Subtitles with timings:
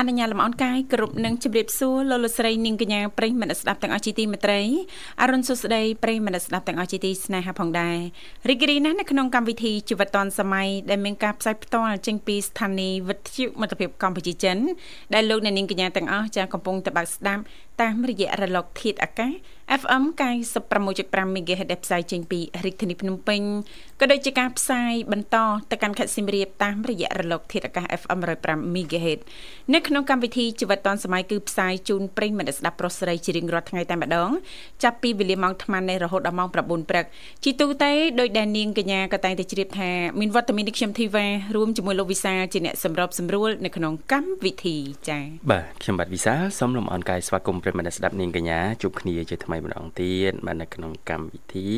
[0.00, 4.60] អនុញ្ញាតលំអរកាយគ្រប់នឹងជម្រាបសួរលោកលោកស្រីនាងកញ្ញាប្រិយមិត្តស្ដាប់ទាំងអស់ជាទីមេត្រី
[5.22, 7.98] អរុនសុស្ដីប្រិយមិត្តស្ដាប់ទាំងអស់ជាទីស្នេហាផងដែរ
[8.48, 14.56] រីករាយណាស់នៅក្នុងកម្មវិធីជីវិតឌွန်សម័យដែលមានការផ្សាយផ្ទាល់ចេញពីស្ថានីយ៍វិទ្យុមិត្តភាពកម្ពុជាចិន
[15.14, 17.42] ដែលលោកអ្នកនាងកញ្ញាទាំងអស់ចាកំពុងតបស្ដាប់
[17.82, 19.32] តាមរយៈរលកធាតុអាកាស
[19.82, 20.04] FM
[20.70, 23.40] 96.5 MHz ដែលផ្សាយចេញពីរាជធានីភ្នំពេញ
[24.00, 25.36] ក៏ដូចជាការផ្សាយបន្ត
[25.70, 29.20] ទៅកាន់ខេត្តសៀមរាបតាមរយៈរលកធាតុអាកាស FM 105 MHz
[29.74, 34.30] នៅក្នុងកម្មវិធីជីវិតឌွန်សម័យគឺផ្សាយជូនប្រិយមិត្តស្ដាប់ប្រុសស្រីជារៀងរាល់ថ្ងៃតែម្ដង
[34.82, 37.04] ចាប់ពីវេលាម៉ោង8:00នេះរហូតដល់ម៉ោង9:00ព្រឹក
[37.44, 44.76] ជីទូទៅដោយដែលនាងកញ្ញាក៏តែងតែជ្រាបថាមានវត្តមាននេះខ្ញុំធីវ៉ារួមជាមួយលោកវិសាជាអ្នកសម្របសម្រួលនៅក្នុងកម្មវិធី
[45.08, 51.68] ចា៎បាទខ្ញុំបាទវិសាសូមលំអរកាយស្វាគមន៍ប្រិយមិត្តស្ដាប់នាងកញ្ញាជួបគ្នាជាថ្មីម្ដងទៀតបាទនៅក្នុងកម្មវិធី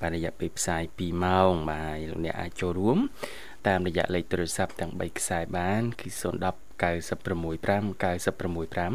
[0.00, 2.98] បាទរយៈពេលផ្សាយ2ម៉ោងបាទលោកអ្នកអាចចូលរួម
[3.68, 6.12] តាមរយៈលេខទូរស័ព្ទទាំង3ខ្សែបានគឺ010
[6.80, 8.92] 965 965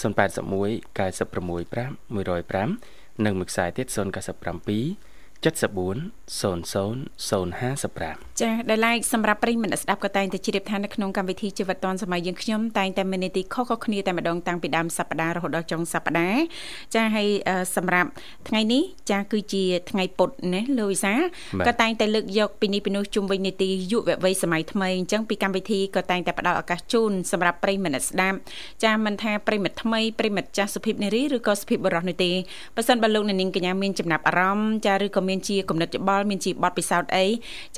[0.00, 5.11] 081 965 105និងមួយខ្សែទៀត097
[5.42, 16.42] 740055ចាដែលឡែកសម្រាប់ប្រិយមិត្តស្ដាប់ក៏តែងតែជ្រាបថានៅក្នុងកម្មវិធីជីវិតឌွန်សម័យយើងខ្ញុំតែងតែមាននីតិខុសៗគ្នាតែម្ដងតាំងពីដើមសប្ដាហ៍រហូតដល់ចុងសប្ដាហ៍
[16.94, 17.28] ចាហើយ
[17.76, 18.08] សម្រាប់
[18.48, 21.12] ថ្ងៃនេះចាគឺជាថ្ងៃពុធណាលោកវិសា
[21.66, 28.38] ក៏តែងតែលើកយកពីនេះពីនោះជុំវិញនីតិយុវវ័យសម័យថ្មីអញ្ចឹងពីកម្មវិធីក៏តែងតែផ្ដល់ឱកាសជូនសម្រាប់ប្រិយមិត្តស្ដាប់
[28.84, 32.30] ចាមិនថាប្រិយមិត្តថ្មីប្រិយមិត្តចាស់សុភាពនារីឬក៏សុភាពបុរសនោះទេ
[32.76, 37.26] បើសិនបើលោកអ្នកនាងកញ្ញាមានចំណាប់អារម្មណ៍ចាឬក៏មានជាគំនិតច្បល់មានជាបទពិសោធន៍អី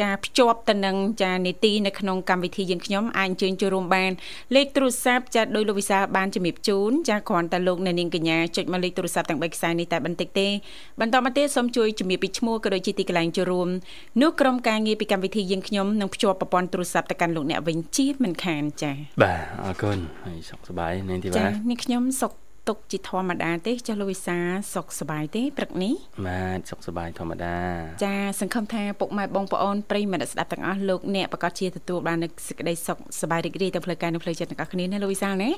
[0.00, 4.10] ចាភ្ជាប់ទៅនឹងចានីតិនៅក្នុងកម្មវិធីយើងខ្ញុំអាចអញ្ជើញចូលរួមបាន
[4.54, 10.48] លេខទូរស័ព្ទចាដោយលោកវិសាបានជំរាបជូនចាគ្រាន់តែលោកអ្នកនាងកញ្ញាចុចមកលេខទូរស័ព្ទទាំង3ខ្សែនេះតែបន្តិចទេ
[11.00, 13.68] បន្តមកទៀតសូមជួយជំរាបពីឈ្មោះក៏ដូចជាទីកន្លែងចូលរួម
[14.22, 18.92] នោះក្រុមការងារពីកម្មវិធីយើងខ្ញុំនឹងភ្ជាប់ប្រព័ន្ធទូរស័ព្ទទៅកាន់លោកអ្នកវិញជាមិនខានចា
[19.22, 22.32] បាទអរគុណហើយសុខសប្បាយនាងធីវ៉ាចានេះខ្ញុំសុខ
[22.68, 24.38] ទុកជាធម្មតាទេចាស់លូវីសា
[24.74, 25.94] សុខសប្បាយទេព្រឹកនេះ
[26.26, 27.56] បាទសុខសប្បាយធម្មតា
[28.04, 35.50] ចាសង្ឃឹមថាពុកម៉ែបងប្អូនប្រិយមិត្តស្ដាប់ទាំងអស់លោកអ្នកប្រកាសជាទទួលបាននូវសេចក្តីសុខសប្បាយរីករាយទាំងផ្លូវកាយនិងផ្លូវចិត្តទាំងអស់គ្នាណាលូវីសាណា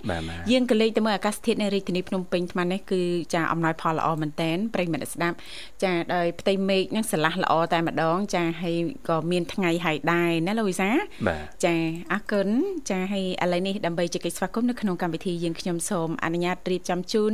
[0.51, 3.03] យើងក៏លេខទៅមើលអាកាសធាតុនៅរាជធានីភ្នំពេញថ្មនេះគឺ
[3.35, 5.37] ចាអំណោយផលល្អមែនតែនប្រិយមិត្តស្ដាប់
[5.83, 8.77] ចាដោយផ្ទៃមេឃនឹងស្រឡះល្អតែម្ដង ចាហើយ
[9.09, 10.91] ក៏មានថ្ងៃហើយដែរណាលូវីសា
[11.65, 11.75] ចា
[12.13, 12.49] អរគុណ
[12.91, 17.33] ចាហើយឥឡូវនេះដើម្បីជែកស្វាគមន៍នៅក្នុងកម្មវិធីយើងខ្ញុំសូមអនុញ្ញាតរៀបចំជូន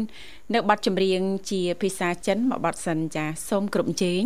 [0.54, 4.22] នៅបទចម្រៀងជាភាសាចិនមួយបទសិនចាសូមគ្រប់ជេង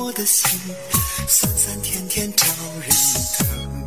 [0.00, 0.48] 我的心
[1.26, 2.46] 酸酸甜甜招
[2.80, 2.88] 人。
[3.36, 3.86] 疼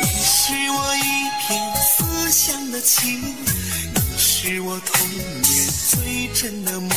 [0.00, 1.00] 你是我一
[1.46, 6.90] 片思乡的情你是我童年最真的梦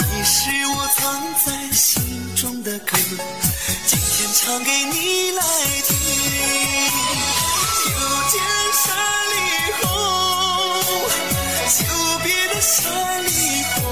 [0.00, 2.02] 你是我藏在心
[2.34, 2.96] 中的歌
[3.86, 5.42] 今天唱给你来
[5.84, 5.96] 听。
[7.86, 7.92] 又
[8.30, 8.42] 见
[8.82, 8.84] 山
[9.30, 9.34] 里
[9.80, 9.82] 红
[11.68, 11.78] 久
[12.24, 13.28] 别的山里
[13.74, 13.83] 红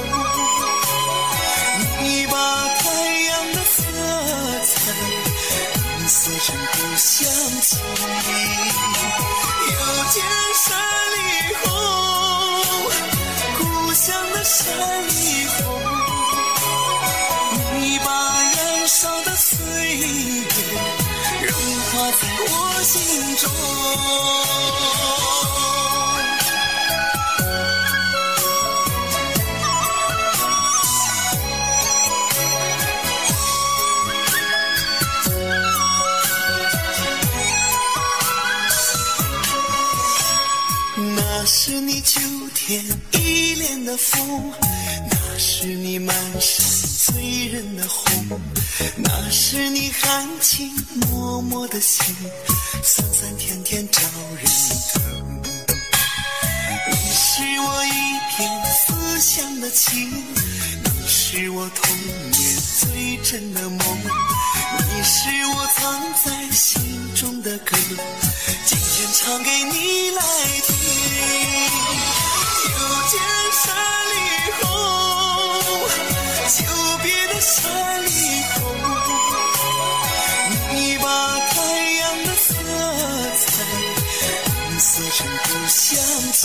[7.14, 7.28] 想
[7.60, 7.76] 起
[9.68, 9.72] 又
[10.09, 10.24] 见
[10.54, 10.64] 山
[11.12, 11.20] 里
[11.62, 11.68] 红
[13.59, 15.82] 故乡的山里红。
[43.98, 44.53] 风。
[45.39, 46.65] 是你满山
[46.98, 48.41] 醉人的红，
[48.97, 50.71] 那是你含情
[51.01, 52.04] 脉脉的心，
[52.83, 54.01] 酸酸甜甜招
[54.36, 54.45] 人
[54.92, 55.03] 疼。
[56.91, 57.91] 你是我一
[58.30, 60.10] 片思乡的情，
[60.84, 61.97] 你是我童
[62.30, 63.78] 年最真的梦，
[64.78, 66.83] 你是我藏在心
[67.16, 67.77] 中的歌，
[68.65, 70.22] 今天唱给你来
[70.66, 72.22] 听。
[72.83, 73.15] 又见
[73.53, 73.63] 山
[74.11, 74.15] 里
[74.61, 74.67] 红，
[76.49, 76.59] 久
[77.01, 77.55] 别的山
[78.05, 78.09] 里
[78.55, 78.59] 红，
[80.75, 81.07] 你把
[81.39, 81.55] 太
[82.01, 82.49] 阳的色
[83.39, 83.47] 彩
[84.67, 85.87] 染色成故乡
[86.33, 86.41] 情。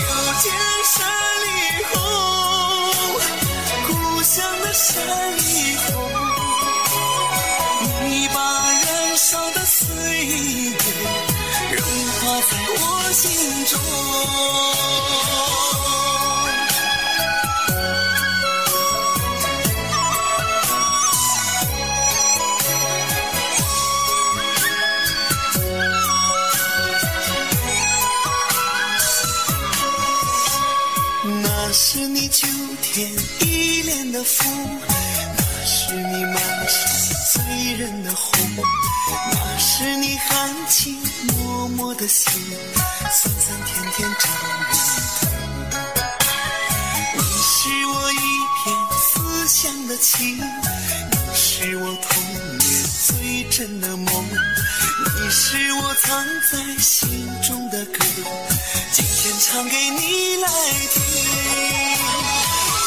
[0.00, 0.04] 又
[0.38, 0.44] 见
[0.84, 0.96] 山
[1.44, 1.46] 里
[1.92, 1.94] 红，
[3.88, 3.92] 故
[4.22, 4.32] 乡
[4.62, 4.88] 的山
[5.36, 5.40] 里
[5.84, 5.88] 红，
[8.08, 8.38] 你把
[8.72, 8.82] 燃
[9.18, 9.84] 烧的岁
[10.24, 10.72] 月
[11.76, 11.99] 融化
[12.38, 13.80] 在我心中。
[31.42, 32.46] 那是你秋
[32.82, 33.10] 天
[33.40, 34.46] 依恋的风，
[35.64, 36.34] 是你满
[36.68, 36.90] 山
[37.32, 38.40] 醉人的红，
[39.32, 40.96] 那是你含情
[41.28, 42.32] 脉脉的心，
[43.12, 44.74] 酸酸甜甜招人
[45.70, 45.72] 疼。
[47.16, 48.16] 你是我一
[48.56, 52.22] 片思乡的情，你是我童
[52.58, 52.62] 年
[53.06, 58.04] 最真的梦，你是我藏在心中的歌，
[58.92, 60.48] 今天唱给你来
[60.92, 61.02] 听。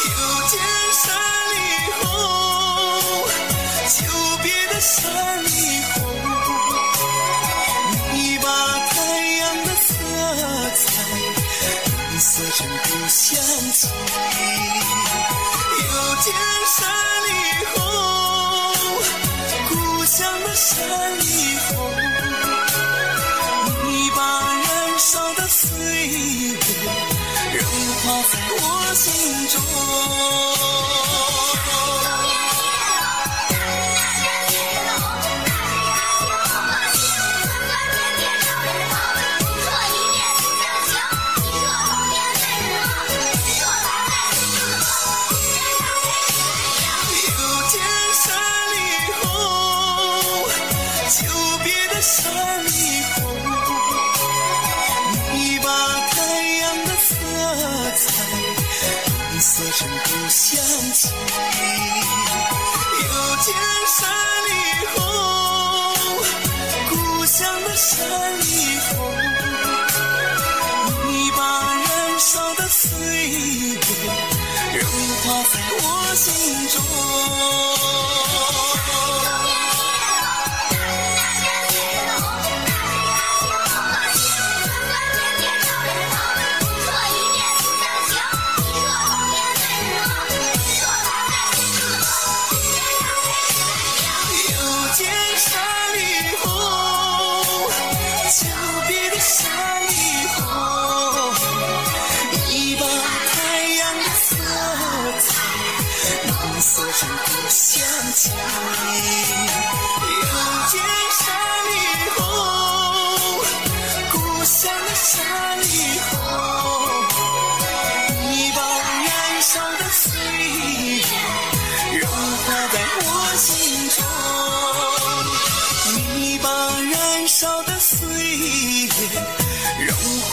[0.06, 0.12] 又
[0.50, 0.60] 见
[1.06, 1.06] 山
[1.50, 1.56] 里
[2.02, 2.04] 红，
[4.84, 5.48] 山里
[5.94, 6.04] 红
[8.12, 8.46] 你把
[8.90, 8.96] 太
[9.38, 9.88] 阳的色
[10.76, 10.84] 彩
[12.12, 13.42] 浓缩成故乡
[13.72, 13.90] 情
[15.80, 16.36] 又见
[16.68, 16.76] 山
[17.24, 17.30] 里
[17.74, 17.74] 红
[19.70, 20.76] 故乡的山
[21.18, 21.22] 里
[21.70, 21.72] 红
[23.88, 24.22] 你把
[24.54, 26.58] 燃烧的岁月
[27.54, 27.64] 融
[28.04, 29.62] 化在我心中。
[60.30, 60.60] 想
[60.94, 61.10] 起。
[63.02, 63.54] 又见
[63.88, 64.00] 山
[64.46, 64.50] 里
[64.96, 64.98] 红，
[66.90, 66.94] 故
[67.26, 67.90] 乡的山
[68.40, 68.42] 里
[68.90, 68.92] 红，
[71.08, 71.42] 你把
[71.74, 71.86] 燃
[72.20, 73.80] 烧的岁月
[74.80, 74.82] 融
[75.24, 75.86] 化在我
[76.16, 76.26] 心
[76.70, 76.76] 中。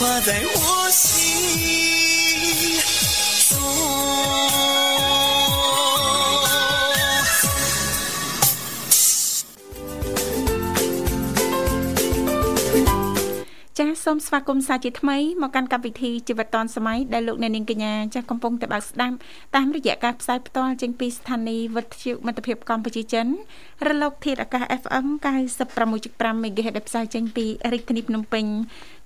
[0.00, 1.60] 化在我心
[3.50, 4.16] 中。
[13.80, 19.16] ចាសសូមស្វាគមន៍សាជាថ្មីមកកាន់កម្មវិធីជីវិតឌွန်សម័យដែលលោកអ្នកនាងកញ្ញាចាស់កំពុងតែបើកស្ដាប់
[19.56, 23.26] តាមរយៈការផ្សាយផ្ទាល់ចេញពីស្ថានីយ៍វិទ្យុមិត្តភាពកម្ពុជាចិន
[23.86, 25.06] រលកធាតុអាកាស FM
[25.64, 28.44] 96.5 MHz ដែលផ្សាយចេញពីរាជធានីភ្នំពេញ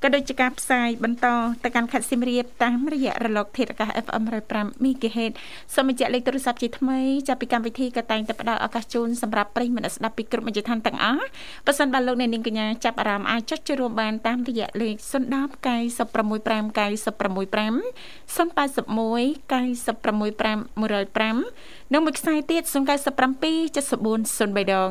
[0.04, 1.28] ក៏ដូចជាការផ្សាយបន្ត
[1.64, 4.24] ទៅកាន់ខេត្តសៀមរាបតាមរយៈរលក ធាតុអាកាស FM
[4.54, 5.34] 105 MHz
[5.76, 11.26] សូមបញ្ជាក់លេខទូរស័ព្ទជាថ្មីចាប់ពីកម្មវិធីក៏តែងតែផ្ដល់ឱកាសជូនសម្រាប់ប្រិយមិត្តស្ដាប់ពីគ្រប់មជ្ឈដ្ឋានទាំងអស់
[11.66, 15.26] បើសិនបើលោកអ្នកនាងកញ្ញាចាប់អារម្មណ៍អាចចុចចូលរួមបានតាមរយៈលេខ010
[15.66, 17.76] 965 965
[18.36, 18.96] 081
[19.52, 22.76] 965 105និងមួយខ្សែទៀត097 74
[24.56, 24.90] 03ដង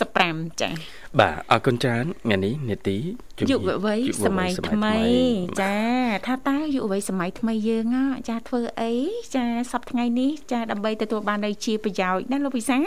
[0.00, 0.72] 55ចា៎
[1.18, 2.98] បាទអរគុណច្រើនថ្ងៃនេះនេតិ
[3.50, 4.96] យុវវ័យសម័យថ្មី
[5.62, 5.76] ចា
[6.26, 7.96] ថាតើយុវវ័យសម័យថ្មីយើង
[8.28, 8.92] ចាធ្វើអី
[9.34, 12.86] ចាសប្តាហ៍ថ្ងៃនេះចាដើម្បីទទួលបាននៅជាប្រយោជន៍ណាលោកវិសាល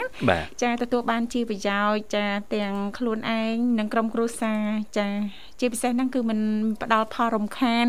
[0.62, 4.62] ចាទទួលបានជាប្រយោជន៍ចាទាំងខ្លួនឯងនិងក្រុមគ្រួសារ
[4.98, 5.08] ចា
[5.60, 6.40] ជាពិសេសហ្នឹងគឺมัน
[6.82, 7.86] ផ្ដល់ផលរំខាន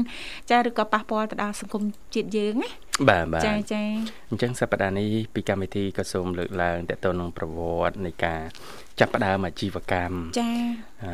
[0.51, 1.83] ចាឬក៏ប៉ះពាល់ទៅដល់សង្គម
[2.15, 2.69] ជាតិយើងណា
[3.09, 3.83] បាទបាទចាចា
[4.29, 8.41] អញ្ចឹងសប្តាហ៍នេះពីកម្មវិធីក៏សូមលើកឡើងតទៅនឹងប្រវត្តិនៃការ
[8.99, 10.49] ចាប់ផ្ដើមអាជីវកម្មចា
[11.03, 11.11] អឺ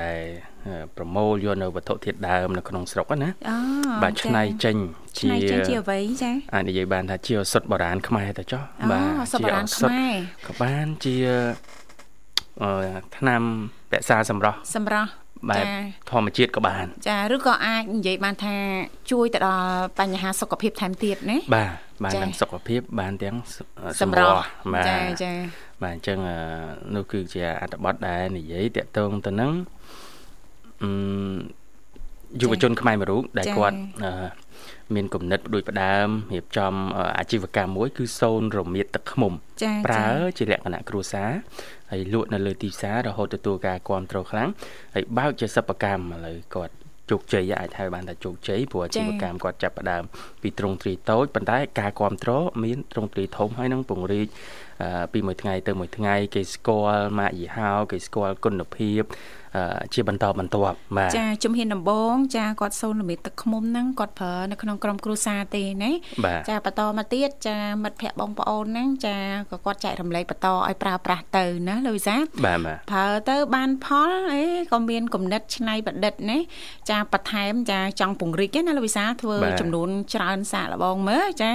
[0.00, 0.18] ដែល
[0.96, 3.56] ប្រមូលយកនៅវត្ថុធាតុដើមនៅក្នុងស្រុកណាអូ
[4.02, 4.76] បាទឆ្នៃចេញ
[5.18, 10.14] ជាឆ្នៃចេញជាអ្វីចាអាចនិយាយបានថាជាសុទ្ធបុរាណខ្មែរទៅចុះបាទសុទ្ធបុរាណខ្មែរ
[10.46, 11.16] ក៏បានជា
[12.62, 12.70] អឺ
[13.16, 13.42] ឆ្នាំ
[13.94, 15.08] រក្សាសម្រស់សម្រស់
[15.50, 15.64] បែប
[16.10, 18.56] ធម្មជាតិក៏បាន ចាឬក៏អាចនិយាយបានថា
[19.10, 19.66] ជួយទៅដល់
[20.00, 21.70] បញ្ហាសុខភាពថែមទៀតណាបាទ
[22.04, 23.36] បានទាំងសុខភាពបានទាំង
[24.00, 24.42] សម្រស់
[24.74, 25.32] បាទចាចា
[25.82, 26.18] បាទអញ្ចឹង
[26.94, 29.52] នោះគឺជាអត្ថបទដែលនិយាយតកតងទៅនឹង
[30.82, 30.90] អឺ
[32.40, 33.76] យុវជនខ្មែរមួយរូបដែលគាត់
[34.94, 36.72] មានគំនិតផ្ដួចផ្ដើមរៀបចំ
[37.18, 39.32] អាជីវកម្មមួយ គឺសូនរមៀតទឹកឃ្មុំ
[39.86, 40.08] ប្រើ
[40.38, 41.30] ជាលក្ខណៈគ្រួសារ
[41.92, 44.48] ហើយលក់នៅលើទីផ្សាររហូតទទួលការគ្រប់គ្រងខ្លាំង
[44.94, 46.74] ហើយបើកជាសិប្បកម្មឥឡូវគាត់
[47.10, 50.02] ជោគជ័យអាចហៅបានថាជោគជ័យព្រោះអាជីវកម្មគាត់ចាប់ផ្ដើម
[50.42, 54.26] ពីទ្រង់ទ្រីតូចប៉ុន្តែការគ្រប់គ្រងមានទ្រង់ទ្រីធំហើយនឹងពង្រីក
[55.12, 59.02] ពីមួយថ្ងៃទៅមួយថ្ងៃគេស្គាល់ម៉ាកយីហោគេស្គាល់គុណភាព
[59.94, 65.92] ជាបន្តបន្ទាប់បាទចាជំហានដំបូងចាគាត់សូនលំិតទឹកឃុំហ្នឹងគាត់ប្រើនៅក្នុងក្រុមគ្រួសារទេណា
[66.48, 69.16] ចាបន្តមកទៀតចាមិត្តភ័ក្តិបងប្អូនហ្នឹងចា
[69.50, 72.58] ក៏គាត់ចែករំលែកបន្តឲ្យប្រើប្រាស់ទៅណាលោកវិសាបាទ
[72.90, 76.38] ប្រើទៅបានផលអេក៏មានគំនិតច្នៃប្រឌិតណា
[76.90, 81.50] ចាបន្ថែមចាចង់ពង្រីកណាលោកវិសាធ្វើចំនួនច្រើនសាកល្បងមើលចា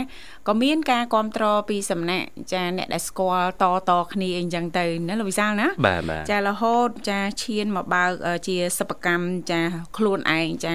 [0.47, 5.67] ក៏មានការគ្រប់គ្រងពីសំណាក់ចាអ្នកដែលស្គាល់តតគ្នាអីចឹងទៅណាលោកវិសាលណា
[6.31, 8.11] ចារហូតចាឈានមកបើក
[8.47, 9.61] ជាសិប្បកម្មចា
[9.97, 10.73] ខ្លួនឯងចា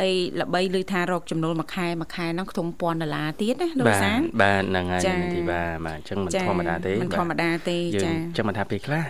[0.00, 5.02] ហើយល្បីឮថារកចំណូលមួយខែមួយខែហ្នឹងខ្ទង់1000ដុល្លារទៀតណាលោកសានបាទហ្នឹងហើយ
[5.34, 9.04] ទីបាទបាទអញ្ចឹងមិនធម្មតាទេមិនធម្មតាទេចាអញ្ចឹងមិនថាពេលខ្លះ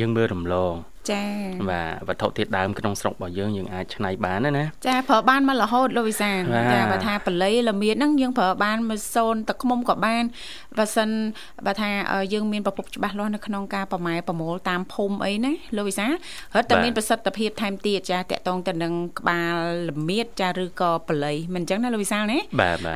[0.00, 0.74] យើងមើលរំលង
[1.12, 1.22] ចា
[1.70, 6.32] បាទវត្ថុធាតុដើមក្នុងស្រុករបស់យើងយើងអាចច្នៃបានណាចាប្រើបានមករហូតលោកវិសា
[6.72, 10.24] ចាបើថាបល័យល្មៀតហ្នឹងយើងប្រើបានមួយសូនទឹកខ្មុំក៏បាន
[10.78, 11.08] បើសិន
[11.66, 11.90] បើថា
[12.32, 16.06] យើងមានប្រភពច្បាស់លាស់នៅក្នុងការប្រម៉ែប្រមូលតាមភូមិអីណាលោកវិសា
[16.54, 19.56] រត់តែមានប្រសិទ្ធភាពថែមទៀតចាតកតងទៅនឹងក្បាល
[19.90, 22.38] ល្មៀតចាឬក៏បល័យមិនអញ្ចឹងណាលោកវិសាណា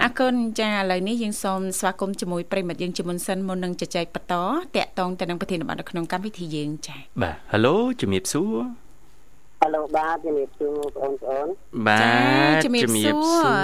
[0.02, 8.61] អរគុណចាឥឡូវនេះយើងសូមស្វាគមន៍ជាមួយប្រិមិត្តយើងជាមុនសិនមុននឹងជជែកបន្តតកតងទៅនឹងប្រធានបទនៅក្នុងកម្មវិធីយើងចាបាទ Halo ជំរាបសួរ
[9.61, 11.49] ហៅលោកបាទជំរាបសួរបងប្អូន
[11.88, 11.99] បា
[12.52, 13.11] ទជំរាបសួ
[13.42, 13.56] រ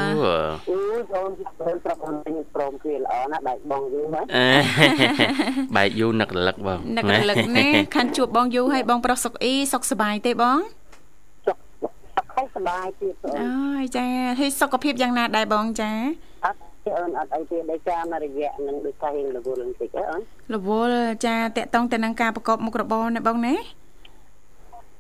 [0.71, 1.29] អូយបង
[1.61, 4.25] បងប្រាប់បងខ្ញុំព្រមគ្នាល្អណាស់បែកបងយូរហ្នឹង
[5.77, 10.59] បែកយូរនឹករលឹកបងនឹករលឹកណាខានជួបបងយូរហើយបងប្រុសសុខអ៊ីសុខសប្បាយទេបង
[11.47, 11.59] សុខ
[12.55, 14.07] សប្បាយទៀតបងអូយចា
[14.39, 15.91] ហើយសុខភាពយ៉ាងណាដែរបងចា
[16.45, 16.59] អត់
[16.97, 20.21] អូនអត់អីទេដោយសារមករយៈនឹងដូចតែរវល់បន្តិចអើអូន
[20.55, 23.55] រវល់ចាតកតងទៅនឹងការប្រកបមុខរបរណាបងណា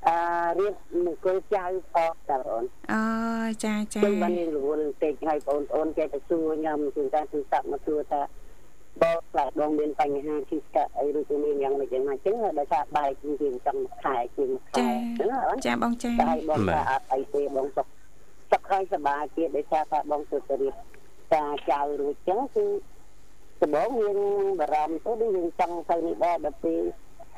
[0.07, 0.17] អឺ
[0.59, 0.75] រៀប
[1.05, 2.62] មង្គលចៅផងតាបង
[2.93, 3.02] អូ
[3.64, 8.21] ចាចាខ្ញុំបានរវល់បន្តិចហើយបងប្អូនចេះតែសួរខ្ញុំគឺការទូរស័ព្ទមកសួរថា
[9.02, 14.45] បងខ្លះបងមានបញ្ហាជីស្កាអីឬក៏មានយ៉ាងម៉េចយ៉ាងម៉េចចឹងដោយសារបែកជាចង់ខែជា
[14.76, 14.88] ខែ
[15.19, 17.87] ហ្នឹងចាបងចាហើយបងថាអត់អីទេបងសុខ
[18.52, 20.75] សុខហើយសប្បាយទៀតដោយសារថាបងទៅរៀប
[21.35, 22.67] ការចៅរួចចឹងគឺ
[23.61, 24.19] ដំបូងយើង
[24.61, 26.83] បារម្ភទៅដូចយើងចង់ទៅនេះដែរដល់ពេល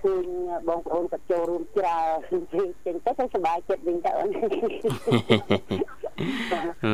[0.02, 0.24] ឃើញ
[0.68, 2.42] បងប្អូនក៏ចូលរួមច្រើន
[2.84, 4.30] ចឹងទៅទៅសប្បាយចិត្តវិញទៅអូន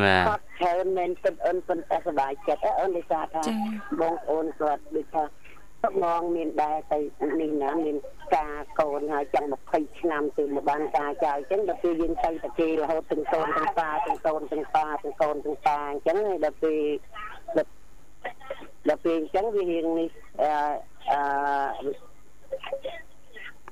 [0.02, 3.42] បាទច្រើនមែនពិតអូនប៉ុន្តែសប្បាយចិត្តអូនដោយសារថា
[4.00, 5.24] បងប្អូនគាត់ដូចថា
[5.82, 6.98] ទឹកងងមានដែរទៅ
[7.40, 7.96] នេះណាមាន
[8.36, 16.80] ការកូនហើយចង់20ឆ្នាំទៅមកបានការចៅអញ្ចឹងដល់ពេលយើងទៅតាគេរហូតទាំងកូនទាំងប៉ាទាំងកូនទាំងប៉ាទាំងកូនទាំងប៉ាអញ្ចឹងដល់ពេល
[18.88, 20.08] ដល់ពេលអញ្ចឹងវារៀងនេះ
[20.42, 20.50] អឺ
[21.12, 21.20] អឺ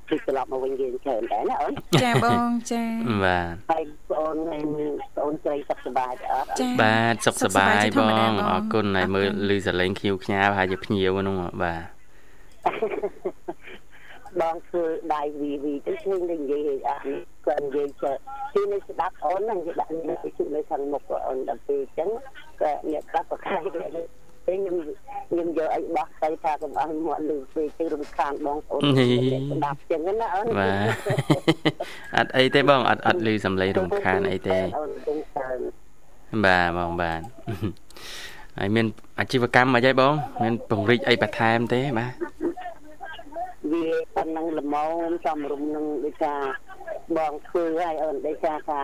[0.08, 2.84] គឺត្រឡប់មកវិញយើងច្រើនដែរណាអូនចាបងចា
[3.24, 4.68] បាទហើយបងអូន
[5.16, 6.48] បងស្រីសុខសប្បាយអត់
[6.82, 11.82] បាទសុខសប្បាយបងអរគុណហើយមើលឮសលេងខ្ញៀវខ្ញាវហើយជាភ្ញៀវហ្នឹងបាទ
[14.40, 14.84] បងធ្វើ
[15.14, 17.04] ដៃវីវីទៅឃើញតែនិយាយអត់
[17.46, 18.16] គាត់និយាយចេះ
[18.54, 22.08] ទីនេះស្ដាប់អូនហ្នឹងនិយាយដាក់នៅជុំនៅខាងមុខអូនដល់ពេលអញ្ចឹង
[22.60, 23.60] ក៏អ្នកខ្លះប្រខែក
[24.46, 24.76] ទេខ្ញុំ
[25.30, 30.86] ខ្ញុំយកអីបោះទៅថាកុំឲ្យមាត់លឺពេកទៅរំខានបងប្អូនស្ដាប់ចឹងណាអូនបាទ
[32.16, 34.58] អត់អីទេបងអត់អត់លឺសំឡេងរំខានអីទេ
[36.44, 37.20] បាទបងបាទ
[38.58, 38.86] ហើយមាន
[39.20, 42.12] អាជីវកម្មអីហើយបង មានពង្រីកអីបន្ថែមទេបាទ
[43.72, 43.84] វា
[44.14, 44.76] ប៉ុណ្ណឹងល្មម
[45.24, 46.34] សំរុំនឹងដូចថា
[47.16, 48.80] បងធ្វើហើយអូនដោយសារថា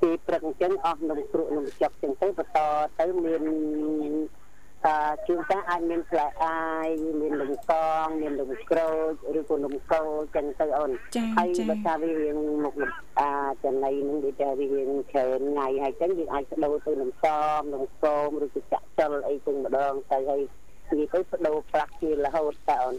[0.00, 2.58] ពីព្រឹកអញ្ចឹងអស់នំគ្រក់នំចុកអញ្ចឹងទៅបន្ត
[3.00, 4.43] ទៅមានអឺ
[5.26, 6.88] ជួនកាលអាចមានផ្លែអាយ
[7.20, 7.72] មាននំក
[8.04, 10.02] ងមាននំក្រូចឬក៏នំកោ
[10.34, 12.74] ចឹងទៅអូនចាហើយចាបើថាវារៀងមុខ
[13.20, 13.30] អា
[13.64, 17.24] ចំណៃនឹងដូចថាវារៀងច្រើនថ្ងៃហើយចឹងយើងអាចបដូរទៅនំស
[17.58, 20.42] មនំគមឬក៏ចាក់ចុលអីចឹងម្ដងទៅហើយ
[20.92, 22.94] និយាយទៅបដូរប្រាក់ជារហូតតើអូន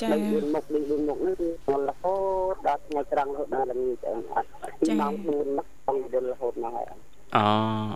[0.00, 1.48] ចាបី4មុខដូច4មុខនេះគឺ
[1.88, 2.16] រហូ
[2.52, 4.48] តដល់ថ្ងៃត្រង់រហូតដល់ល្ងាចចឹងអត់
[4.80, 6.86] ពីម៉ោង4មកបងយល់រហូតមកហើយ
[7.36, 7.44] អូ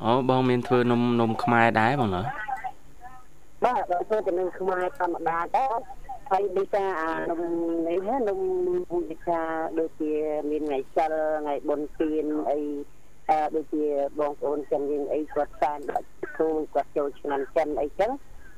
[0.05, 2.23] អូបងមានធ្វើនំនំខ្មែរដែរបងណា
[3.65, 5.65] បាទដល់ធ្វើទៅនឹងខ្មែរធម្មតាទៅ
[6.31, 7.43] ហើយដូចថាអានំ
[7.89, 8.41] នេះណានំ
[9.11, 9.41] វិសា
[9.79, 10.13] ដូចជា
[10.51, 12.61] មានថ្ងៃសិលថ្ងៃបុណ្យទានអី
[13.31, 13.85] អឺដូចជា
[14.21, 16.07] បងប្អូនចិនយើងអីគាត់សែនដល់
[16.37, 18.11] គ្រូគាត់ចូលឆ្នាំចិនអីចឹង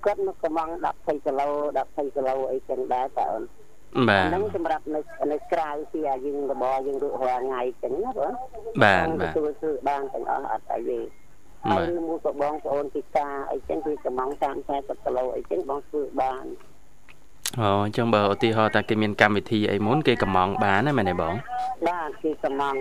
[0.05, 3.43] គាត់មកកំង10 20គីឡូ10 20គីឡូអីចឹងដែរតើអូន
[4.09, 5.01] បាទហ្នឹងសម្រាប់នៅ
[5.33, 8.33] នៅក្រៅពីអាយើងរបរយើងរករាល់ថ្ងៃចឹងណាបង
[8.83, 11.01] បាទបាទទទួលធ្វើបានទាំងអស់អត់អីទេបា
[11.71, 16.45] ហើយទមួយក៏បងប្អូនពិការអីចឹងគឺកំង30 40គីឡូអីចឹងបងធ្វើបាន
[17.61, 21.35] អូអញ្ចឹងបើឧទាហរណ៍ថាគេមានកម្មវិធីអីមុនគេកំងបានណាមែនទេបង
[21.89, 22.77] បាទគឺកំង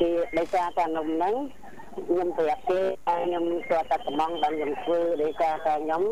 [0.00, 1.34] គឺដោយសារតែនំហ្នឹង
[1.94, 6.02] ខ្ញុំប្រាប់គេថាខ្ញុំគាត់តែកំងដល់ខ្ញុំធ្វើដោយសារតែខ្ញុំ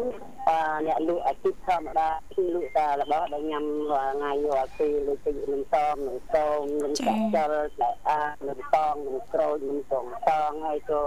[0.49, 11.02] អឺអ្នកលក់អាជីពធម្មតាគឺលក់តែរបស់ដែលញ៉ាំរាល់ថ្ងៃរាល់ពេលដូចជានំសមនំសោមនំចាក់ចលតែអានំតងនំក្រូចនំសងតងហើយក៏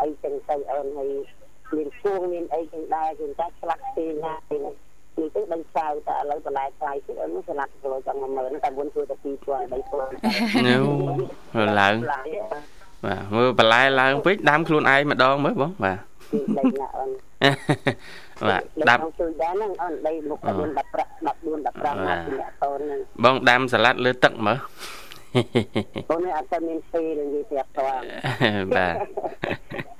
[0.00, 1.08] អីចឹងទៅអូនហើយ
[1.76, 4.74] មានគួងមានអីចឹងដែរគឺតែឆ្លាក់ទីណាទីនេះ
[5.16, 10.78] គឺទៅដឹងចៅតែឥឡូវបន្លែថ្លៃទៀតអូនឆ្លាក់គីឡូចង់10000តែមុនគឺតែ2000 3000ញូ
[11.80, 11.94] ឡើង
[13.04, 15.98] បាទមើលបន្លែឡើងពេកដាំខ្លួនឯងម្ដងមើលបងបាទ
[16.32, 17.10] គឺដីណាអូន
[18.48, 24.58] បាទដាំខ្ញុំជួយដែរហ្នឹងអូនដីមុខ14 14 15មកពីអ្នកកូនហ្នឹងបងដាំសាឡាត់លើទឹកមើល
[26.08, 27.82] កូននេះអត់ទៅមានពេលនិយាយប្រាប់តើ
[28.76, 28.94] បាទ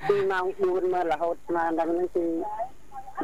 [0.09, 2.25] ពីម៉ោង4មករហូតស្មានដល់ហ្នឹងគឺ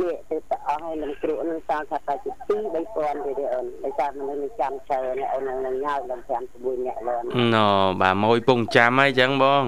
[0.02, 6.30] នេះទៅទៅអស់ហើយនឹងគ្រូនឹងសាលថាតែជា2 3000ទេអូនដោយសារមនុស្សនឹងចាំច្រើនអូននឹងញ៉ៅដល់5
[6.62, 7.22] 6នាក់ឡើន
[7.54, 7.66] ណូ
[8.00, 9.64] បាទម៉ួយពងចាំហើយចឹងបង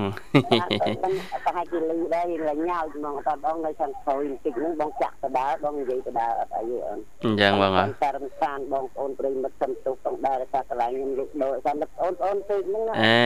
[1.46, 13.20] តែឲ្យគេលឺដែរយើងញ៉ៅហ្មងអត់បងនៅខាងក្រោយបន្តិចហ្នឹងបងចាក់ទៅដើរបងនិយាយទៅដើរអត់អីទេអូនអញ្ចឹងបងហ៎តែរំខានបងប្អូនប្រិយមិត្តសំទុកផងដែរថាកន្លែងខ្ញុំលុកដោតាមនឹកអូនអូនពេកហ្នឹងណាអេ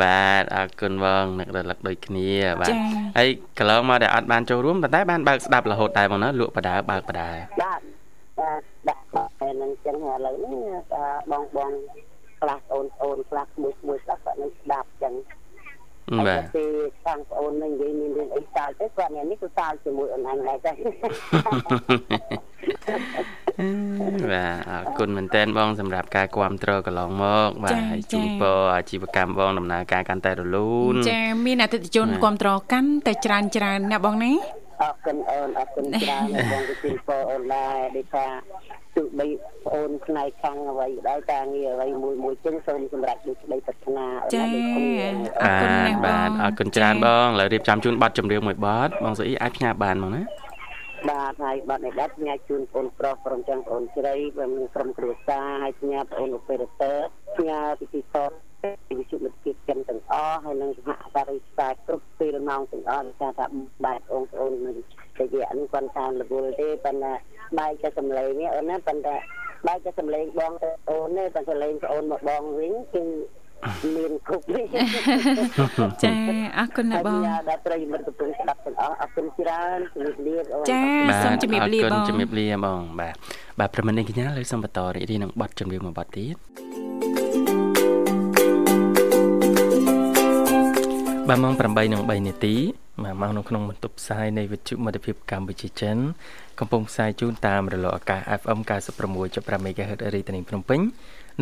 [0.00, 2.76] បាទអរគុណបងនឹករលឹកដូចគ្នាបាទចា
[3.18, 7.28] ហើយកន្លងមកដែលអត់បានចូលរួមប៉ុន្តែបានបើកស្ដាប់រហូតដែរបងណាលក់បដាបើកបដា
[7.62, 7.80] បាទ
[8.40, 9.02] បាទដាក់
[9.40, 10.66] តែនឹងចឹងឥឡូវនេះ
[11.30, 11.70] បងបង
[12.40, 15.14] ខ្លះអូនអូនខ្លះមួយមួយខ្លះគាត់នៅស្ដាប់ចឹង
[16.26, 16.42] បាទ
[18.98, 20.74] គាត់នេះគឺសាលជាមួយអូនអញដែរចឹង
[24.32, 34.32] បាទអរគុណមែនតើបង សម្រាប់ការគ្រប់គ្រងកន្លងមកបាទចា៎ហើយជូនចា៎ពរអាជីវកម្មបងដំណើរការកាន់តែរលូនចាមានអតិថិជនបាទគ្រប់ត្រកាន់តែច្រើនច្រើនណាបងណា
[34.82, 38.26] អរគុណអូនអរគុណច្រើនបងទៅជូនពរអូនដែរដូចថា
[38.96, 39.26] ទោះបី
[39.68, 44.90] ប្អូនផ្នែកខាងអ្វីក៏ដោយការងារអ្វីមួយមួយចឹងសូមសម្រាប់ដូចក្តីប្រាថ្នាអូនចាណាដូចគ្នា
[45.42, 50.22] អរគុណណាស់បងបាទអរគុណច្រើនបងឥឡូវរៀបចំជូនប័ណ្ណចម្រៀងមួយប័ណ្ណបងសុអ៊ីអាចផ្ញើបានមកណា
[51.10, 56.98] បាទហើយបាត់នេះដែរផ្ញើជូនបងប្រុសព្រមទាំងបងស្រីព្រមទាំងក្រុមគ្រួសារហើយផ្ញើបងអូពេរ៉ាទ័រ
[57.36, 58.30] ផ្ញើពិធីសត
[58.62, 63.46] វិទ្យុមិត្តភាពចិនទាំងអស់ហើយនឹងសហការីស្កាគ្រប់ពេលម៉ោងទាំងអស់ថាថា
[63.84, 64.76] បាទបងប្អូននឹង
[65.18, 67.14] តែវាអត់គាត់តាមរវល់ទេប៉ុន្តែ
[67.58, 69.16] បែកតែសម្លេងនេះអូនណាប៉ុន្តែ
[69.68, 73.04] បែកតែសម្លេងបងទៅអូនទេតែសម្លេងប្អូនមកបងវិញគឺ
[73.96, 74.66] មានគ្រប់នេះ
[76.02, 76.12] ចា
[76.58, 83.14] អរគុណណាស់បងហើយដល់ប្រិយមិត្តកំពុងស្ដាប់ទាំងអស់អរគុណច្រើនជំរាបលាអូនចាបាទសូមជំរាបលាអរគុបណងជំរាបលាបងបាទ
[83.58, 86.36] បាទប្រហែលនេះកញ្ញាលើសូមបន្តរីករាយនឹងប័ណ្ណចម្រៀងមួយប័ណ្ណទៀត
[91.28, 92.87] បាទម៉ោង8:03នាទីបាទ
[93.22, 95.96] មកនៅក្នុងបន្ទប់ផ្សាយនៃវិទ្យុមិត្តភាពកម្ពុជាចិន
[96.60, 98.58] កំពុងផ្សាយជូនតាមរលកអាកាស FM
[99.08, 100.80] 96.5 MHz រាជធានីភ្នំពេញ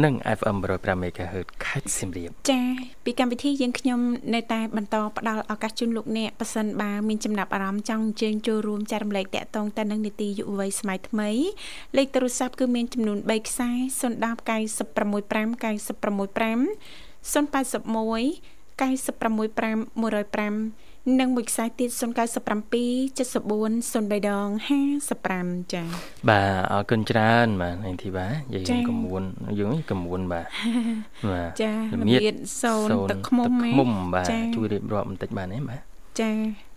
[0.05, 2.61] និង FM 105 MHz ខេត្តសៀមរាបចា
[3.05, 4.01] ពីកម្មវិធីយើងខ្ញុំ
[4.35, 11.31] នៅតែបន្តផ្ដល់ឱកាសជូនលោកអ្នកប៉ះសិនបើមានចំណាប់អារម្មណ៍ចង់អញ្ជើញចូលរួមចែករំលែកតាក់ទងទៅនឹងនីតិយុវវ័យសម័យថ្មី
[11.97, 14.51] លេខទូរស័ព្ទគឺមានចំនួន3ខ្សែ010 965
[17.33, 20.86] 081 965 105
[21.21, 22.01] និងមួយខ្សែទៀត097 74
[23.99, 24.49] 03ដង
[25.11, 25.87] 55ចា៎
[26.29, 29.23] បាទអរគុណច្រើនបាទនាងធីបាយាយចា៎កមួន
[29.59, 30.47] យើងនេះកមួនបាទ
[31.33, 35.81] បាទចាល្ល្មៀតសូនទឹកឃ្មុំទឹកឃ្មុំបាទចា៎ជួយរៀបរាប់បន្តិចបានទេបាទ
[36.21, 36.33] ចា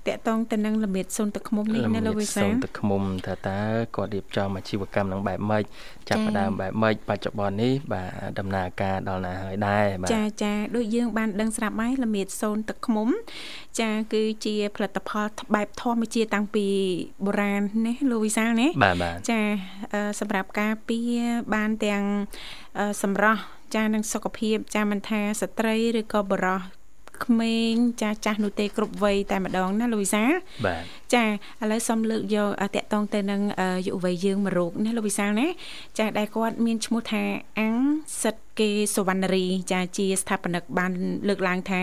[0.07, 3.59] តកតងទៅនឹងលំមៀតសូនទឹកឃ្មុំនេះណាលោកវិសាសូនទឹកឃ្មុំថាតើ
[3.95, 5.63] គាត់រៀបចំអាជីវកម្មនឹងបែបម៉េច
[6.09, 8.09] ចាប់ផ្ដើមបែបម៉េចបច្ចុប្បន្ននេះបាទ
[8.39, 13.07] ដំណើរការដល់ណាហើយដែរបាទចាចាដូចយើងបានដឹងស្រាប់ហើយលមៀតសូនទឹកឃ្មុំ
[13.79, 16.67] ចាគឺជាផលិតផលបែបធម្មជាតិតាំងពី
[17.25, 19.41] បុរាណណាលោកវិសាលណាបាទបាទចា
[19.93, 21.19] អឺសម្រាប់ការពារ
[21.53, 22.03] បានទាំង
[22.79, 23.41] អឺសម្រស់
[23.75, 26.78] ចានឹងសុខភាពចាមិនថាស្ត្រីឬក៏បុរស
[27.25, 30.23] ក្មេងចាស់ចាស់នោះទេគ្រប់វ័យតែម្ដងណាលូវីសា
[30.65, 30.83] បាទ
[31.15, 31.29] ចាឥ
[31.71, 35.47] ឡូវសូមលើកយកអ่าតកតងទៅនឹងអឺយុវវ័យយើងមួយរូបណាលោកវិសាលណា
[35.99, 37.23] ចាដែលគាត់មានឈ្មោះថា
[37.59, 37.77] អាំង
[38.23, 40.91] សិតគេសវណ្ណរីចាជាស្ថាបនិកបាន
[41.27, 41.81] លើកឡើងថា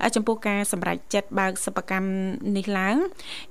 [0.00, 2.08] អ่าចំពោះការសម្រេចចិត្តបើកសិប្បកម្ម
[2.56, 2.96] នេះឡើង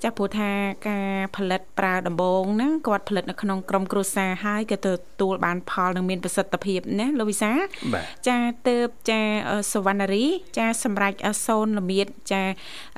[0.03, 0.49] ចាព្រោះថា
[0.89, 4.87] ការផលិតប្រើដំបងហ្នឹងគាត់ផលិតនៅក្នុងក្រុមគ្រួសារហើយក៏ទ
[5.21, 7.59] ទួលបានផលនិងមានប្រសិទ្ធភាពណាលោកវិសាល
[7.93, 10.25] បាទចាទៅបចាអឺសវណ្ណរី
[10.57, 12.43] ចាសម្រាប់អសូនលមៀតចា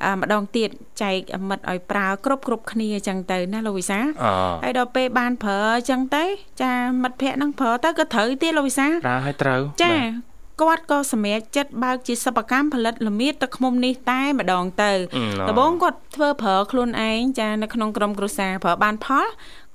[0.04, 0.70] អឺម្ដងទៀត
[1.02, 4.32] ចែកមិត្តឲ្យប្រើគ្រប់គ្រប់គ្នាអញ្ចឹងទៅណាលោកវិសាអូ
[4.64, 6.24] ហើយដល់ពេលបានប្រើអញ្ចឹងទៅ
[6.62, 10.28] ចាមិត្តភ័ក្ដិហ្នឹងប្រើទៅក៏ត្រូវទៀតលោកវិសាប្រើឲ្យត្រូវចាបាទ
[10.62, 19.26] គាត់ក៏សម្រេចចិត្តបើកជាសិប្បកម្មផលិតលមៀតទឹកឃ្មុំនេះតែម្ដងទៅអឺណ៎ដំបូងគាត់ធ្វើប្រើខ្លួនឯងចានៅក្នុងក្រុមគ្រួសារប្រើបានផល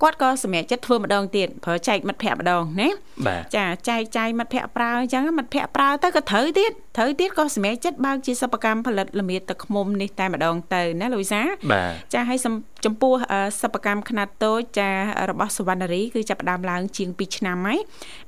[0.02, 2.88] គាត់ក៏សម្រេចចិត្តធ្វើម្ដងទៀតប្រើចែកមិត្តភ័ក្ដិម្ដងណា
[3.26, 12.54] បាទចាចែកចាយមិត្តភ័ក្ដិប្រើអញ្ចឹងមិត្តភ័ក្ដិប្រើទៅក៏ត្រូវទៀតត្រូវទៀតក៏សម្រេចចិត្តបើកជាសិប្បកម្មផលិតលមៀតទឹកឃ្មុំនេះតែម្ដងទៅណាលូវីសាបាទចាឲ្យសំ
[12.84, 14.90] ចំពោះអឺសិប្បកម្មខ្នាតតូចចា
[15.30, 17.78] របស់សវណ្ណរីគឺចាប់ផ្ដើមឡើងជាង2ឆ្នាំហើយ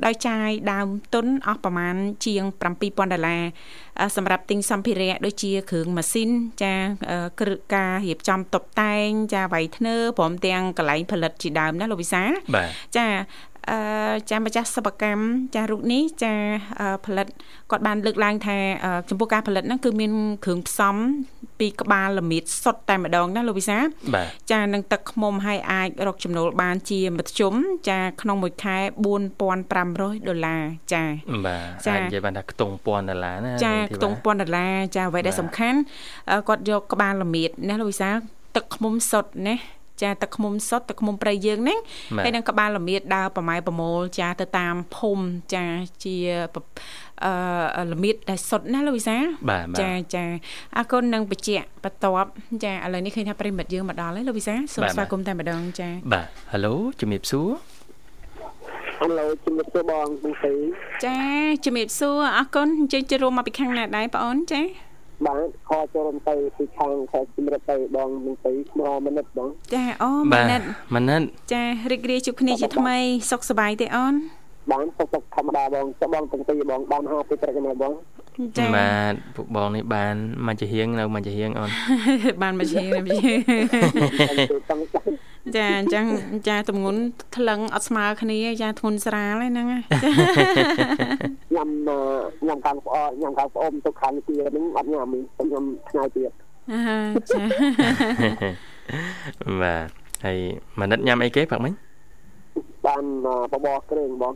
[0.05, 1.95] ដោយចាយដើមទុនអស់ប្រមាណ
[2.27, 3.43] ជាង7000ដុល្លារអឺ
[4.17, 6.31] សម្រាប់ទិញសម្ភារៈដូចជាគ្រឿងម៉ាស៊ីន
[6.63, 6.75] ចា
[7.11, 12.23] អឺគ្រឿងការរៀបចំតុបតែង ចាវៃធ្នើព្រមទាំងកន្លែងផលិតជាដើមណាលោកវិសា
[12.55, 13.07] បាទចា
[13.71, 13.79] អឺ
[14.31, 15.23] ចាម្ចាស់សិប្បកម្ម
[15.55, 16.35] ចារូបនេះចា
[16.81, 17.27] អឺផលិត
[17.71, 20.13] គាត់បានលើកឡើងថាអឺចំពោះការផលិតហ្នឹងគឺមាន
[20.45, 20.97] គ្រឿងផ្សំ
[21.61, 23.79] ពីក្បាលល្មៀតសុទ្ធតែម្ដងណាលោកវិសា
[24.15, 27.55] បាទចានឹងទឹកឃ្មុំឲ្យអាចរកចំណូលបានជាមធ្យម
[27.89, 28.77] ចាក្នុងមួយខែ
[29.53, 31.03] 4500ដុល្លារចា
[31.47, 35.79] បាទចាអាចនិយាយបានថាខ្ទង់ពាន់ដុល្លារណាចានាងធីវ៉ាខ្ទង់1000ដុល្លារចាអ្វីដែលបាទសំខាន់
[36.31, 38.11] អឺគាត់យកក្បាលល្មៀតណាលោកវិសា
[38.57, 39.55] ទឹកឃ្មុំសុទ្ធណា
[40.03, 41.79] ចាទឹកឃ្មុំសុទ្ធទឹកឃ្មុំព្រៃយើងហ្នឹង
[42.17, 45.65] បាទហើយនឹងក្បាលល្មៀតដើរប្រម៉ែប្រមូលចាទៅតាមភូមិចា
[46.05, 46.17] ជា
[46.55, 46.63] ប្រ
[47.25, 49.17] អឺល្មៀតដែលសុទ្ធណាលោកវិសា
[49.51, 50.25] បាទបាទចាចា
[50.77, 52.31] អរគុណនឹងបច្ចៈបន្ទាប់
[52.65, 57.49] ចាឥឡូវនេះឃើញថាប្រិមិត្តយើងមកដល់ហើយលោកវិសាសូមបាទស្វាគមន៍តែម្ដងចាបាទហេឡូជំរាបសួរ
[58.99, 59.07] ហៅ
[59.45, 60.53] ជំរាបសួរបងបងស្រី
[61.05, 61.19] ចា
[61.65, 64.61] ជំរាបសួរអរគុណអញ្ជើញចូលរួមមកពីខាងណាដែរបងអូនចា
[65.25, 70.63] បាទខចូលរំទៅពីខាងខែជំរាបទៅបងបងស្រីស្មោមិនិតបងចាអូម៉ាបាទនិត
[70.95, 72.97] ម៉ានិតចារីករាយជួបគ្នាជាថ្មី
[73.31, 74.15] សុខសប្បាយទេអូន
[74.73, 77.93] បានសុខសុខធម្មតាបងចុះបងទាំងពីរបងបានហៅពីត្រឹកណាបង
[78.59, 80.15] ចាបាទពួកបងនេះបាន
[80.47, 81.71] មកជាហៀងនៅមកជាហៀងអូន
[82.43, 83.35] បានមកជាមកជា
[84.51, 84.81] ទៅតាំង
[85.47, 86.05] ចាស់ចាអញ្ចឹង
[86.49, 87.01] ចាទម្ងន់
[87.37, 90.13] ថ្លឹងអត់ស្មើគ្នាចាធ្ងន់ស្រាលហ្នឹងណាចា
[91.55, 91.99] ញ៉ាំអឺ
[92.47, 96.31] ញ៉ាំខាងប្អញ៉ាំខាងប្អូនទៅខាងទៀតហ្នឹងអត់ញ៉ាំទេខ្ញុំថ្ងៃទៀត
[96.73, 96.81] អា
[97.31, 97.43] ចា
[99.63, 99.89] បាទ
[100.25, 100.39] ហើយ
[100.79, 101.73] ម៉ានិតញ៉ាំអីគេផាក់មិញ
[102.87, 103.05] បាន
[103.53, 104.35] អឺបបរគ្រឿងបង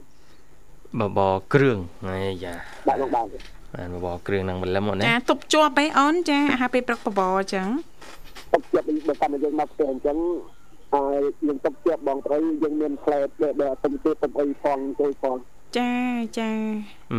[1.00, 2.54] បបរគ្រឿងអាយ៉ា
[2.88, 3.26] ដាក់ក្នុងបាន
[3.74, 7.68] បានបបរគ្រឿងនឹងម្លឹមអូនណាចាទប់ជាប់ឯអូនចាអាហារពេលព្រឹកបបរអញ្ចឹង
[8.52, 10.16] ទុកចិត្តបើតាមយើងមកផ្ទះអញ្ចឹង
[10.94, 11.02] អឺ
[11.46, 15.36] យើងទុកចិត្តបងប្អូនយើងមានផ្លែដែលដែលទុំទៀតទុំអីផងជួយផង
[15.78, 15.92] ចា
[16.38, 16.50] ចា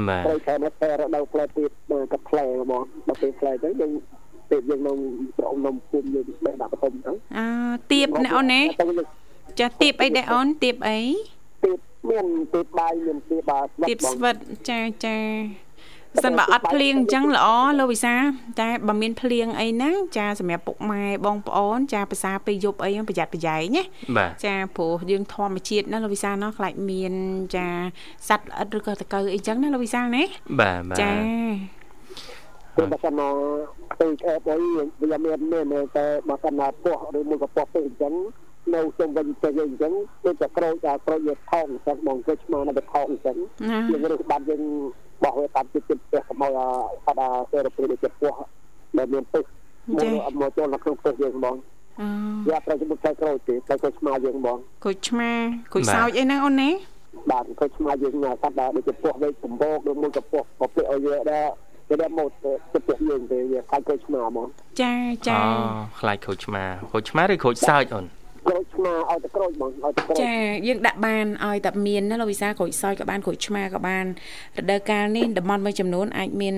[0.07, 1.71] បាទត្រូវខែនេះតែរដូវផ្លែទៀត
[2.11, 3.91] កាត់ផ្លែបងដល់ពេលផ្លែទៅយើង
[4.49, 4.93] ពេលយើងនៅ
[5.37, 7.47] ស្រោមនំភូមិយើងបែរដាក់បន្ទុំទៅអើ
[7.91, 8.61] ទៀបណែអូនណា
[9.59, 10.99] ចាទៀបអីដែរអូនទៀបអី
[11.63, 11.79] ទៀត
[12.09, 14.35] មានទៀតបាយមានទៀតបាទទៀបស្វិត
[14.69, 15.17] ចាចា
[16.23, 17.47] សិនបើអត់ភ្លៀងអញ្ចឹងល្អ
[17.79, 18.15] លោកវិសា
[18.59, 23.83] តែបើមានភ្លៀងអីហ្នឹងចាសម្រាប់ពុកម៉ែបងប្អូនចាភាសាពេលយប់អីហ្នឹងប្រយ័ត្នប្រយែងណា
[24.17, 27.13] បាទចាព្រោះយើងធម្មជាតិណាលោកវិសាលណោះខ្លាចមាន
[27.55, 27.67] ចា
[28.29, 30.23] សត្វល្អិតឬក៏តកៅអីចឹងណាលោកវិសាលណា
[30.59, 31.11] បាទបាទចា
[32.75, 33.27] ពេលបើសិនណា
[34.01, 34.57] ទៅអេបអី
[35.11, 38.13] វាមានមានតែបើសិនណាពោះឬមួយក៏ពោះពេកអញ្ចឹង
[38.75, 39.93] នៅជុំវិញទៅយើងអញ្ចឹង
[40.25, 43.35] ដូចតែក្រូចតែក្រូចយកថោកអញ្ចឹងបងគេឆ្មានៅតែថោកអញ្ចឹង
[43.69, 44.63] ណាយើងរឹសបានយើង
[45.23, 46.51] បោះវាតាមចិត្តចិត្តផ្ទះកុំឲ្យ
[47.05, 48.33] អត់ដល់សេរីដូចជាពោះ
[48.97, 49.43] ដែលមានទឹក
[49.95, 51.55] មកអត់មកចូលនៅក្នុងផ្ទះយើងបង
[52.01, 52.07] អឺ
[52.49, 55.31] វាត្រូវជំនួសខ្សែក្រូចទេខ្សែក្រូចឆ្មាយើងបងគូចឆ្មា
[55.73, 56.69] គូចសោចអីហ្នឹងអូនណា
[57.31, 61.47] បាទខ្សែឆ្មាយើងណាសត្វដែលដូចជាពោះដូចសម្បោកឬមួយក៏ពោះក៏ពាក់ឲ្យវាដែរ
[61.89, 64.47] គេដែរមកចិត្តផ្ទះយើងទេវាខ្សែក្រូចឆ្មាបង
[64.81, 64.93] ចា
[65.27, 65.49] ចាអូ
[65.99, 68.05] ខ្លាចខូចឆ្មាខូចឆ្មាឬខូចសើចអូន
[68.47, 70.35] ក្រូចឆ្មាឲ្យតែក្រូចបងឲ្យតែក្រូចចា
[70.67, 74.05] យើងដាក់បានឲ្យតែមានណាលោកវិសាក្រូចសើចក៏បានក្រូចឆ្មាក៏បាន
[74.59, 76.55] រដូវកាលនេះតំបន់មួយចំនួនអាចមាន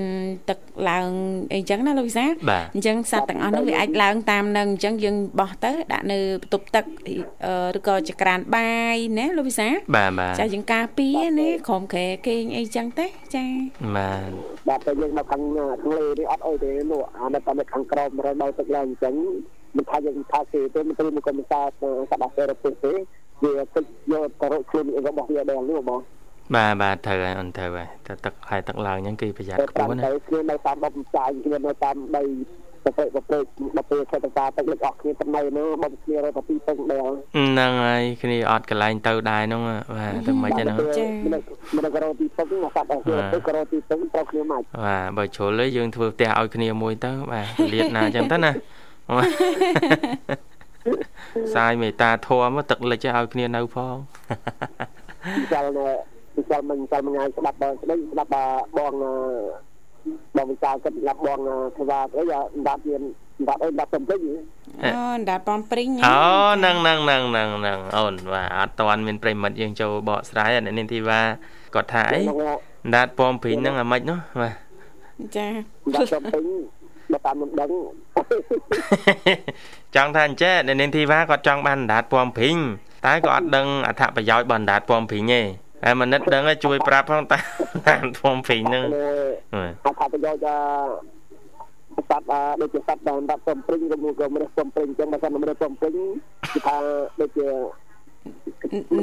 [0.49, 1.09] ទឹកឡើង
[1.53, 6.85] អីចឹងណាលោកវិសាបាទអញ្ចឹងសត្វទាំងអស់នោះវាអាចឡើងតាមនឹងអញ្ចឹងយើងបោះទៅដាក់នៅបន្ទប់ទឹក
[7.45, 13.45] អឺឬក៏ចក្រានបាយណាលោកវិសាបាទបាទចាយើងការពារណាក្រុមក្រែគេងអីចឹងទេចា
[13.95, 14.29] បាទ
[14.69, 15.41] បាទតែយើងនៅខាង
[15.83, 19.15] ទន្លេនេះអត់អីទេនោះអានៅតាមខាងក្រោមរដូវទឹកឡើងអញ្ចឹង
[19.75, 21.61] មិនថាយើងថាគេទេមិនត្រូវមកកំសា
[22.11, 22.93] សបាសេរពុទេ
[23.43, 26.01] វាទឹកយកទៅរកខ្លួនរបស់វាដែរនោះបង
[26.55, 32.23] បាទបាទត្រូវហើយអូនត្រូវហើយតែទឹកហើយទឹកឡើងអញ្ចឹងគេប្រយ័ត្នតែខ្ពតាមស់ណាទៅគ្នានៅតាមដុំចាយគ្នានៅតាមដី
[32.83, 33.41] ប្រទេសប្រទេស
[33.75, 41.41] ដល់ពេលខេត្តតាទឹកលិចអស់គ្នាទៅនៅនោះបំគ្នារត់ទៅពីពឹងដែរហ្នឹងហើយគ្នាអត់កន្លែងទៅដែរហ្នឹងបាទទៅមិនចឹងហ្នឹង
[41.75, 48.82] មិនក៏រត់ទីពឹងសត្វអស់គ្នាទៅក៏រត់ទីពឹងត្រូវគ្នាមកបាទបើជ្រុលទេយើងធ្វើផ្ទះឲ្យគ្នាមួយទៅបាទលៀតណាអញ្ចឹងទៅណាបាទ
[51.55, 53.95] សាយមេត្តាធម៌មកទឹកលិចឲ្យគ្នានៅផង
[55.53, 55.87] ចាល់នៅ
[56.49, 58.35] ចាល់មិនចាល់មួយថ្ងៃស្ដាប់បងស្ដីស្ដាប់ប
[58.91, 58.93] ង
[60.37, 61.37] បងវិសាលគិតស្ដាប់បង
[61.77, 62.23] ធ្វើអី
[62.67, 63.01] ដាប់មាន
[63.49, 64.19] ដាប់អីដាប់សំពេញ
[64.83, 64.91] អូ
[65.29, 66.17] ដាល់ប៉ំព្រីងអូ
[66.55, 71.21] ហ្នឹងហ្នឹងហ្នឹងហ្នឹងហ្នឹងអូនបាទអត់តាន់មានប្រិមិត្តយើងចូលបកស្រាយអានេះធីវ៉ា
[71.75, 72.21] គាត់ថាអី
[72.95, 74.55] ដាតពំព្រីងហ្នឹងអាម៉េចនោះបាទ
[75.35, 75.47] ចា
[75.93, 76.43] ដាប់សំពេញ
[77.13, 77.71] បើតាមមិនដឹង
[79.95, 82.57] ចង់ថាអញ្ចេះនៅនាងធីវ៉ាគាត់ចង់បានអណ្ដាតពំព្រីង
[83.05, 85.41] តែក៏អត់ដឹងអត្ថប្រយោជន៍របស់អណ្ដាតពំព្រីងទេ
[85.83, 87.39] តែមនិតដឹងឲ្យជួយប្រាប់ផងតា
[87.87, 88.83] តាមពំព្រីងហ្នឹង
[89.85, 91.13] អត្ថប្រយោជន៍
[92.09, 95.91] សត្វដូចជាសត្វដែលដាប់សំពេញក៏មួយក៏មិនសំពេញអញ្ចឹងបើសិនមិនសំពេញ
[96.53, 96.77] គឺថា
[97.21, 97.47] ដូចជា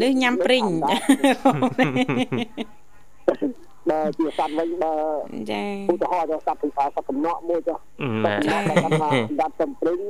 [0.03, 0.65] នេះញ៉ាំព្រីង
[3.91, 4.95] បើជាសត្វវិញបើ
[5.51, 7.79] ចាឧទាហរណ៍សត្វពីសត្វកំណក់មួយចុះ
[8.25, 8.61] បាទចា៎
[9.41, 10.01] ដាប់សំព្រឹង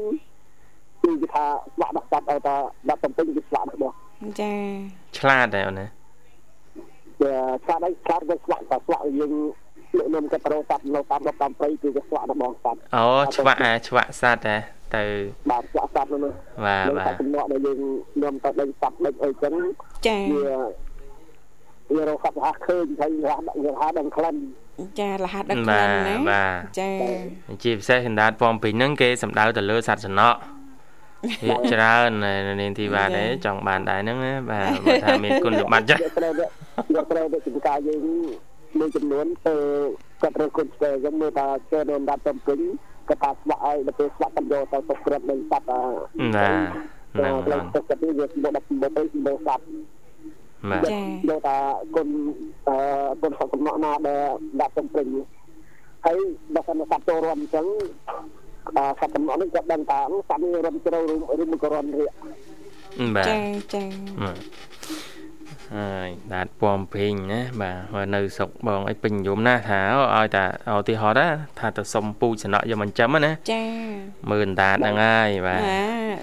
[1.03, 2.55] គឺគេថាស្វាក់ដាក់សត្វឲ្យតែ
[2.89, 3.95] ដាប់សំព្រឹងគឺស្វាក់របស់
[4.41, 4.53] ចា
[5.19, 5.87] ឆ្លាតដែរអូនណា
[7.23, 9.33] វាស្វាក់ឲ្យស្វាក់ទៅស្វាក់តែស្វាក់យើង
[9.97, 13.05] លោកនំកាប្រូសត្វនៅតាមដល់តាមព្រៃគឺគេស្វាក់របស់សត្វអូ
[13.37, 14.61] ឆ្វាក់អាឆ្វាក់សត្វដែរ
[14.97, 15.05] ទៅ
[15.51, 16.33] បាទស្វាក់សត្វនោះ
[16.65, 17.79] បាទនឹងបាសទត្វកំណក់ដែលយើង
[18.23, 19.55] ញោមទៅដេញសត្វដេញអីចឹង
[20.07, 20.19] ចា
[21.97, 24.35] វាវារកសត្វហាឃើញហើយរហយើងហៅដឹងក្លិន
[25.01, 26.91] ចារហ័សដឹកក្លិបាទនណាបាទចា
[27.65, 30.39] ជាពិសេសកណ្ដាតពំព្រីងហ្នឹងគេសំដៅទៅលើសត្វសំណក់
[31.45, 38.01] វាច្រើននៅនាងធីវ៉ាដែរចង់បានដែរហ្នឹងណាបាទបើថាមានគុណសម្បត្តិចាស់យកត្រូវយកត្រូវទៅចំការយើង
[38.79, 39.55] មួយចំនួនទៅ
[40.23, 42.61] គាត់រើសគុណស្វែចឹងមើលថាគេនៅដាប់សំព្រឹង
[43.09, 45.83] គាត់ថាស្វាក់ឲ្យដល់ពេលស្វាក់គាត់យកទៅទុកក្រិតនឹងសត្វអា
[46.35, 46.63] បាទ
[47.17, 49.65] ហ្នឹងទៅហ្នឹងទុកគាត់នេះវាមកដាក់មកទៅមកសត្វ
[50.71, 51.57] បាទចាយកថា
[51.95, 52.09] គុណ
[52.69, 52.77] អឺ
[53.23, 54.23] គុណសត្វសំណក់ណាដែល
[54.61, 55.09] ដាក់សំព្រឹង
[56.05, 56.19] ហើយ
[56.55, 57.67] បើសិនសត្វចូលរួមអញ្ចឹង
[58.77, 62.13] អឺសត្វសំណក់នេះគាត់ដឹងថាសត្វនេះរំជ្រៅឬមួយក៏រំរាក
[63.17, 63.39] បាទចា
[63.75, 63.85] ចា
[64.23, 64.37] បាទ
[65.77, 69.81] ហើយដាតពំព្រីងណាបាទហើយនៅស្រុកបងអីពេញនិយមណាស់ថា
[70.17, 73.63] ឲ្យតែឲ្យទីហត់ណាថាទៅសុំពូជសំណក់យកមកចិញ្ចឹមណាចា
[74.31, 75.83] មើលដាតហ្នឹងហើយបាទអា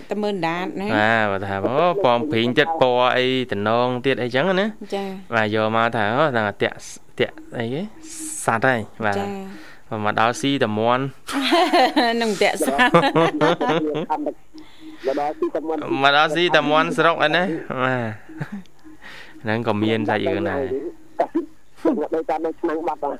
[0.09, 5.03] តែមើលដាតណាបាទបើថាអូពំព្រីងទៀតពណ៌អីតំណងទៀតអីចឹងណាចា
[5.35, 6.77] បាទយកមកថាអូថាតាក់
[7.19, 7.81] តាក់អីគេ
[8.45, 9.25] សัตว์ហើយបាទចា
[9.89, 11.03] បើមកដល់ស៊ីតមន់
[12.21, 12.85] នឹងតាក់សាវា
[14.11, 17.43] ខំទៅដល់ទីតំនមកដល់ស៊ីតមន់ស្រុកអីណា
[17.83, 18.76] បាទ
[19.43, 20.63] ហ្នឹងក៏មានសាច់រឿងដែរ
[21.99, 23.17] អ្នកដោយតាមនៅឆ្នាំងបាត់ហើយ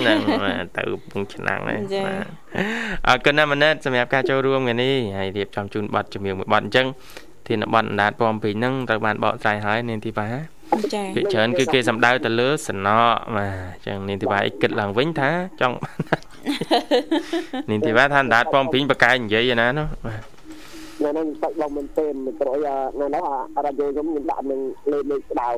[0.00, 2.26] ហ្នឹងបាទទៅពងឆ្នាំងហ្នឹងបាទ
[3.08, 6.86] អរគុណណាស់មនិតសម្រាប់ការចូលរួមថ្ងៃនេះហើយរៀបចំជូនប័ណ្ណជំនឿមួយប័ណ្ណអញ្ចឹង
[7.48, 10.28] ធានប័ណ្ណអណ្ដាតពំពីហ្នឹងត្រូវបានបកស្រាយហើយនាងទីបា
[10.94, 15.30] ចាភាគច្រើនគឺគេសំដៅទៅលើសំណក់បាទអញ្ចឹងនាងធីវ៉ាអីគិតឡើងវិញថា
[15.60, 15.76] ចង់
[17.70, 20.22] នាងធីវ៉ាថាអណ្ដាតពំពីងបកកែនិយាយឯណានោះបាទ
[21.04, 22.68] នៅនឹងសាច់បងមែនទេមិនត្រូវឲ្យ
[23.00, 23.24] នៅនោះ
[23.56, 24.60] អារ៉ាឌីខ្ញុំខ្ញុំដាក់នឹង
[24.92, 25.50] លេខលេខស្ដៅ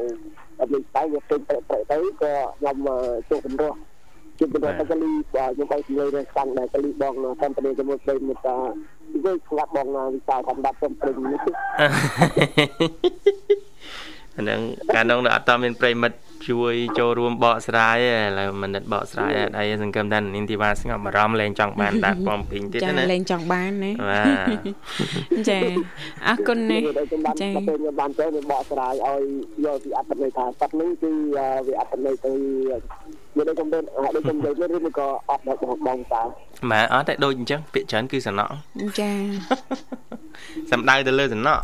[0.58, 2.76] ដល់លេខស្ដៅវាពេញប្រែប្រែទៅក៏ខ្ញុំ
[3.28, 3.72] ជួបជំរោះ
[4.38, 8.56] ជួបជំរោះទៅកលីខ្ញុំឲ្យលេខរឿងខ្លាំងដែរកលីបងតាមប្រទេសជាមួយពេលមកថា
[9.12, 11.40] និយាយស្ងាត់បងវិសាលថាដាប់សំព្រឹងនេះ
[14.36, 14.60] អាហ្នឹង
[14.94, 16.16] កាលនោះនៅអត់តមានប្រិមិត្ត
[16.48, 24.22] ជួយចូលរួមបកស្រាយទេឥឡូវមនិតបកស្រាយអត់អីសង្ឃឹមថានាងធីវ៉ាស្ងប់អារម្មណ៍លែងចង់បានដាតពំពីងទៀតចាណាលេងចង់បានណាបា
[25.36, 25.58] ទចា
[26.26, 29.22] អរគុណណាស់ដែលខ្ញុំបានចាទៅខ្ញុំបានទៅខ្ញុំបកស្រាយឲ្យ
[29.64, 31.10] យកពីអត្ថន័យថាសត្វនេះគឺ
[31.66, 32.32] វាអត្ថន័យទៅ
[33.36, 36.22] វាដូចខ្ញុំដូចខ្ញុំនិយាយឬមួយក៏អត់ដល់បងបងតា
[36.70, 38.52] បាទអត់តែដូចអញ្ចឹងពាក្យច្រើនគឺសំណក់
[39.00, 39.10] ចា
[40.70, 41.62] សំដៅទៅលើសំណក់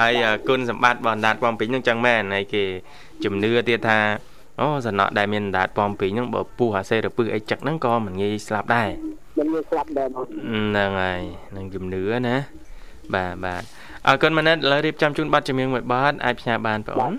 [0.00, 0.14] ហើយ
[0.48, 2.64] គុណសម្បត្តិរបស់អណ្ដាតពំពីងហ្នឹងចឹងមែនហើយគេ
[3.24, 3.98] ជំនឿទៀតថា
[4.60, 8.88] អូសំណក់ដែលមានអណ្ដាតពំពីងហ្នឹងបើពុះអាសេរពឹសអីចឹកហ្នឹងក៏មិនងាយស្លាប់ដែរ
[9.38, 11.20] មិនមានស្លាប់ដែរបងហ្នឹងហើយ
[11.56, 12.36] នឹងជំនឿណា
[13.14, 13.62] បាទបាទ
[14.06, 17.14] អអរគុណម៉ាណិតឥឡូវរៀបចំជូនប័ណ្ណចម្រៀងមួយប័ណ្ណអាចផ្ញើបានបងអូន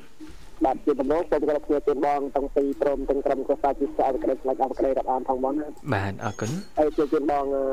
[0.66, 7.64] បាទជាដំណងសូមគោរពគ្នាជូនបងទាំងពីរព្រមទាំងក្រុមគ្រួសារជាស្អាតក្តីខ្លាចអបក្តីរាប់អានផងបងណាបាទអរគុណហើយជាជូនបងអឺ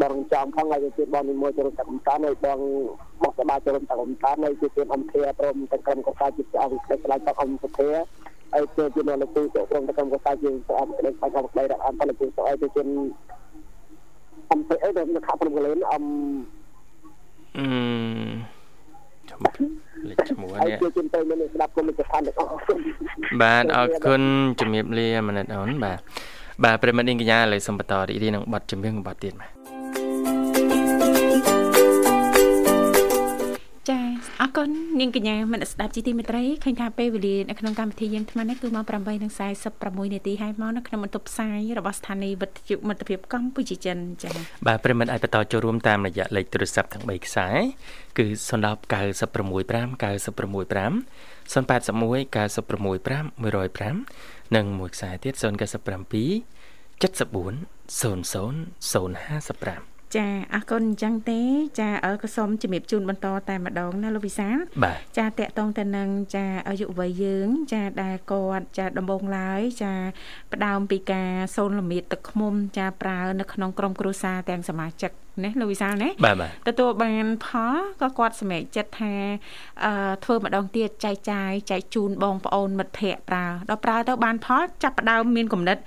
[0.00, 2.58] បងចំផងហើយជាបងនិមន្តចូលរួមតកំតានហើយបង
[3.22, 7.90] បោះសបាចូលរួមតកំតានហើយជាជូនអំធាព្រមទាំងក្រុមគ្រួសារជាស្អាតក្តីខ្លាចបងអំសុធា
[8.52, 12.88] ហើយជាជូនលោកគ្រូចូលរួមទាំងក្រុមគ្រួសារជាស្អាតក្តីខ្លាចអបក្តីរាប់អានផលលោកគ្រូសូមឲ្យជាជូន
[14.52, 16.04] អំទៅអីដែលខាប់ព្រមកលេនអំ
[17.56, 17.66] អឺ
[20.08, 22.60] លេខឈ្មោះហើយនេះជាជូនទៅមានស្ដាប់គុំជាឋានទាំងអស់
[23.42, 24.22] បាទអរគុណ
[24.60, 25.98] ជំរាបលាម៉ាណិតអូនបាទ
[26.64, 29.50] បាទប្រិមត្តនាងកញ្ញាឥឡូវសូមបន្តរីករាយនឹងប័ណ្ណចម្រៀងប័ណ្ណទៀតបាទ
[33.90, 34.00] ចា
[34.40, 38.84] អរគុណនាងកញ្ញាមនស្សស្ដាប់ជីទីមេត្រីឃើញថាពេលវេលានៅក្នុងកម្មវិធីយើងថ្មនេះគឺម៉ោង
[39.48, 44.30] 8:46នាទីហើយមកនៅក្នុងបន្ទប់ផ្សាយរបស់ស្ថានីយ៍វិទ្យុមិត្តភាពកម្ពុជាចិនចា
[44.66, 47.48] បាទប្រិមត្តអាចបន្តចូលរួមតាមរយៈលេខទូរស័ព្ទទាំង3ខ្សែ
[48.18, 50.92] គឺ010 965 965
[51.52, 55.42] 081 965 105និងមួយខ្សែទៀត097
[57.02, 61.40] 74 00 055 ចាអរគុណអញ្ចឹងទេ
[61.80, 69.92] ចាអើក៏សូមជំរាបជូនបន្តតែម្ដងណាលោកវិសាលបាទចាតកតងទៅនឹងចាអាយុវ័យយើង ចាដែលគាត់ចាដំបងឡើយចា
[70.52, 75.12] ផ្ដើមពីការសូនលមៀតទឹកឃ្មុំចាប្រើនៅក្នុងក្រុមគ្រួសារទាំងសមាជិក
[75.44, 79.14] ណាលោកវិសាលណាបាទបាទទទួលបានផលក៏គាត់សម្រេចចិត្តថា
[79.84, 85.78] អឺធ្វើម្ដងទៀតចែកចាយចែកជូនបងប្អូនមិត្តភ័ក្តិប្រើដល់ប្រើទៅបានផលចាប់ផ្ដើមមានគំនិត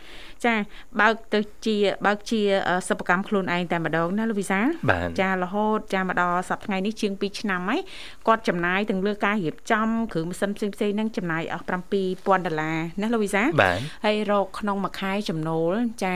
[0.46, 0.56] ចា
[1.02, 7.80] បើកទៅជាបើកជាអឺសិប្បកម្មខ្លួនឯងតែម្ដងណាលោកវិសាលបាទចារហូតចាមកដល់សប្តាហ៍ថ្ងៃនេះជាង2ឆ្នាំហើយ
[8.28, 11.66] គាត់ចំណាយទាំងលើការរៀបចំគ្រឿងម៉ាស៊ីនផ្សេងផ្សេងៗហ្នឹងចំណាយអស់
[12.06, 16.14] 7000ដុល្លារណាលោកវិសាបាទហើយរកក្នុងមួយខែចំណូលចា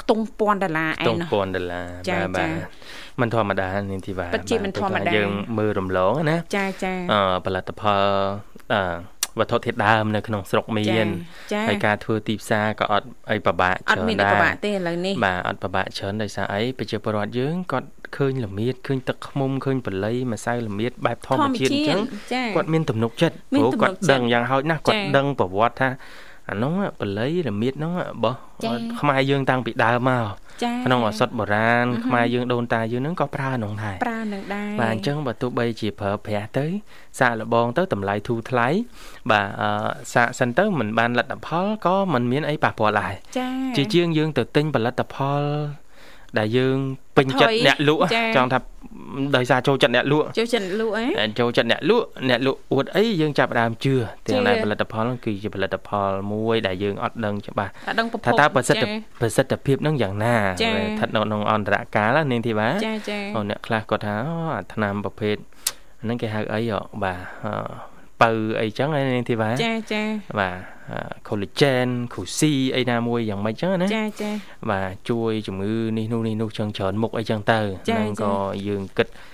[0.00, 8.04] ខ្ទង់1000ដុល្លារឯតុងណោះពាន់ដុល្លារចាបាទចាបាទមិនធម្មតានាងធីវ៉ាពិតជាមិនធម្មតាព្រោះថាយើងមើលរំលងណាចាចាអឺផលិតផល
[8.72, 11.06] អឺ វត្ថុធាតុដើមនៅក្នុងស្រុកមាន
[11.52, 21.98] ចាហើយការធ្វើទីផ្សារក៏អត់អីពិបាកអត់មានអីពិបាកទេឥឡូវនេះបាទអត់ពិបាកច្រើនដោយសារអីប្រជាពលរដ្ឋយើងគាត់ឃើញល្មៀតឃើញទឹកឃ្មុំឃើញបល័យម្សៅល្មៀតបែបធម្មជាតិអញ្ចឹង
[22.32, 25.88] ចាគាត់មានទំនុកចិត្តមានព្រោះទំគានុកត់ចិត្តដឹងយ៉ាងហោចណាស់គាត់ចាដឹងប្រវត្តិថា
[26.52, 28.34] អានោះបល័យល្មៀតនោះបោះ
[28.64, 30.26] ចាខ្មែរយើងតាំងពីដើមមក
[30.62, 36.66] ចាក្នុងឱសថបុរាណខ្មែរយើងដូនតាយើងហ្នឹងក៏ប្រើក្នុងដែរប្រើនឹងដែរបាទអញ្ចឹងបើទោះបីជាប្រើប្រាស់ទៅ
[37.18, 38.68] សាកល្បងទៅតម្លៃធូរថ្លៃ
[39.30, 39.68] បាទអឺ
[40.14, 45.42] សាកសិនទៅមិនបានលទ្ធផលក៏មិនមានអីប៉ះពាល់ដែរចាជាជាងយើងទៅទិញផលិតផល
[46.38, 46.76] ដែលយើង
[47.16, 48.58] ពេញចិត្តថយអ្នកលក់ចាចង់ថា
[49.36, 51.04] ដោយសារចូលចិត្តអ្នកលក់ចូលចិត្តលក់អី
[51.38, 53.94] ចូលចិត្តអ្នកលក់អ្នកលក់អួតអីយើងចាប់ផ្ដើមជឿ
[54.26, 58.88] ទាំងជឿដែលផលិតផលហ្នឹងគឺជាផលិតផលមួយដែលយើងអត់ដឹងច្បាស់អត់ដឹងប្រភថាពតើប្រសិទ្ធចា
[59.20, 65.36] ប្រសិទ្ធភាពហ្នឹងយ៉ាងណាចាដែលស្ថិតនៅក្នុងអន្តរកាលណានាងធីវ៉ាចាចាអូអ្នកខ្លះគាត់ថាអូអាថ្នាំប្រភេទ
[66.02, 70.02] ហ្នឹងគេហៅអីហ៎បាទ អឺបើអីចឹងឯនាងធីវ៉ាចាចា
[70.38, 70.56] បាទ
[70.90, 70.98] អឺ
[71.28, 74.30] collagen គ្រូស៊ីអីណាមួយយ៉ាងម៉េចចឹងណាចាចា
[74.70, 78.32] បាទជួយជំងឺនេះនោះនេះនោះចឹងច្រើនមុខអីចឹងទៅចាហ្នឹងចាក៏
[78.68, 79.32] យើងគិតអឺ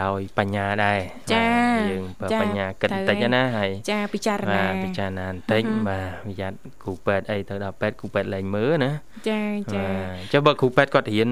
[0.00, 0.98] ដោយបញ្ញាដែរ
[1.32, 8.92] ចាបាទយើងប្រើចាបញ្ញាគិតត្រូវបន្តិចហើយណាហើយចាពិចារណាបាទពិចារណាបន្តិចហឹមបាទប្រយ័ត្នគ្រូពេទ្យអីទៅដល់ពេទ្យគ្រូពេទ្យលែងមើលណា
[9.28, 9.42] ចា
[9.74, 11.30] ចាបាទចុះបើគ្រូពេទ្យគាត់រៀន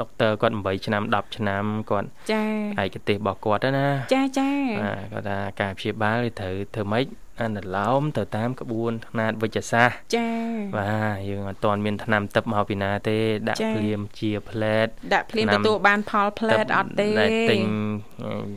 [0.00, 2.42] ដុកទ័រគាត់8ឆ្នាំ10ឆ្នាំគាត់ចា
[2.82, 4.50] ឯកទេសរបស់គាត់ណាចាចា
[4.82, 7.04] បាទគាត់ថាការព្យាបាលគឺត្រូវធ្វើម៉េច
[7.40, 10.28] អនុលោមទៅតាមក្បួនខ្នាតវិជ្ជសាស្ត្រចា
[10.76, 13.16] បាទយើងអត់ទាន់មានថ្នាំទឹកមកពីណាទេ
[13.48, 17.60] ដាក់ចា៎ភ្លាមជាផ្លែតដាក់ភ្លាមឆ្នាំទទួលបានផលផ្លែតអត់ទេដែលទិញ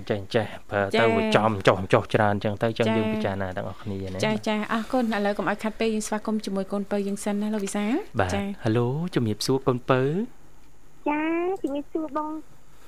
[0.10, 10.02] ចេះចេះប្រើចា៎ទៅវាចំចុះចុះច្រើនអញ្ចឹងទៅអញ្ចឹងចា៎យើងពិចារណាទាំងអស់គ្នាណាចាចាអរគុណឥឡូវកុំឲ្យខាត់ពេកយើងស្វាគមន៍ជាមួយកូនពៅយើងសិនណាលោកវិសាលបាទចាហៅឡូជំរាបសួរកូនពៅ
[11.10, 11.22] ចា
[11.62, 12.32] ជំរាបសួរបង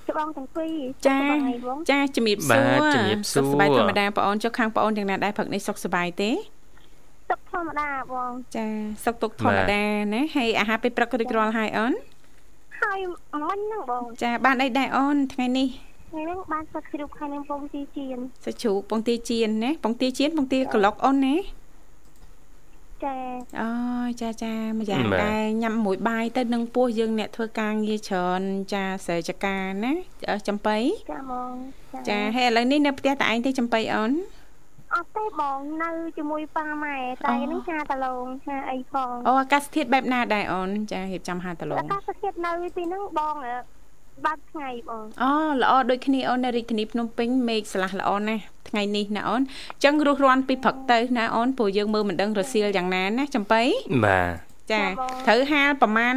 [0.09, 0.75] ច្បងទាំងពីរ
[1.07, 6.31] ចាបងហើយបងចាជំរាបសួបាទរជំរាបសួរសុខសប្បាយធម្មតាបងអូនចុះខាងបងអូនយ៉ាងណាដែរព្រឹកនេះសុខសប្បាយទេ
[7.31, 8.65] ទុកធម្មតាបងចា
[9.05, 11.93] សុខទុក្ខធម្មតាណាហើយអាហារពេលព្រឹករួចរាល់ហើយអូន
[12.81, 12.99] ហើយ
[13.33, 15.67] អង្លាញ់ហ្នឹងបងចាបានអីដែរអូនថ្ងៃនេះ
[16.11, 21.35] ថ្ងៃហ្នឹងបានសឹកជ្រូកហើយនឹងពងទីជៀនសាច់ជ្រូកពងទាចៀនណាពងទាចៀនពងទាក្លុកអូនណា
[23.05, 23.15] ចា
[23.62, 23.69] អូ
[24.07, 28.41] យចាចាម្យ៉ាងដែរញ៉ាំមួយបាយទៅនឹងពោះយើងអ្នកធ្វើការងារច្រើន
[28.73, 29.93] ចាស្រែចការណា
[30.29, 30.77] អឺចំបៃ
[31.12, 31.51] ចាបង
[32.10, 34.12] ចាហើយឥឡូវនេះនៅផ្ទះតែឯងទេចំបៃអូន
[34.95, 43.77] អត់ទេបងនៅជាមួយប៉ាម៉ែតែហ្នឹងហាតឡងហាអីផងអូអាកាសធាតុបែបណាដែរអូនចារៀបចំហាតឡអាងកាសធាតុនៅទីហ្នឹងបងអឺ
[44.25, 53.61] បាត់ថ្ងៃបងអូល្អដូចគ្នាអូននៅរាជធានីភ្នំពេញមេឃស្លាស់ល្អណាស់ថ្ងៃនេះណាអូនអញ្ចឹងរស់រាន់ពីព្រឹកទៅណាអូនព្រោះយើងមើលមិនដឹងរសៀលយ៉ាងណាណាចំបៃ
[54.05, 54.83] បាទចា
[55.27, 56.15] ត្រូវហាលប្រហែល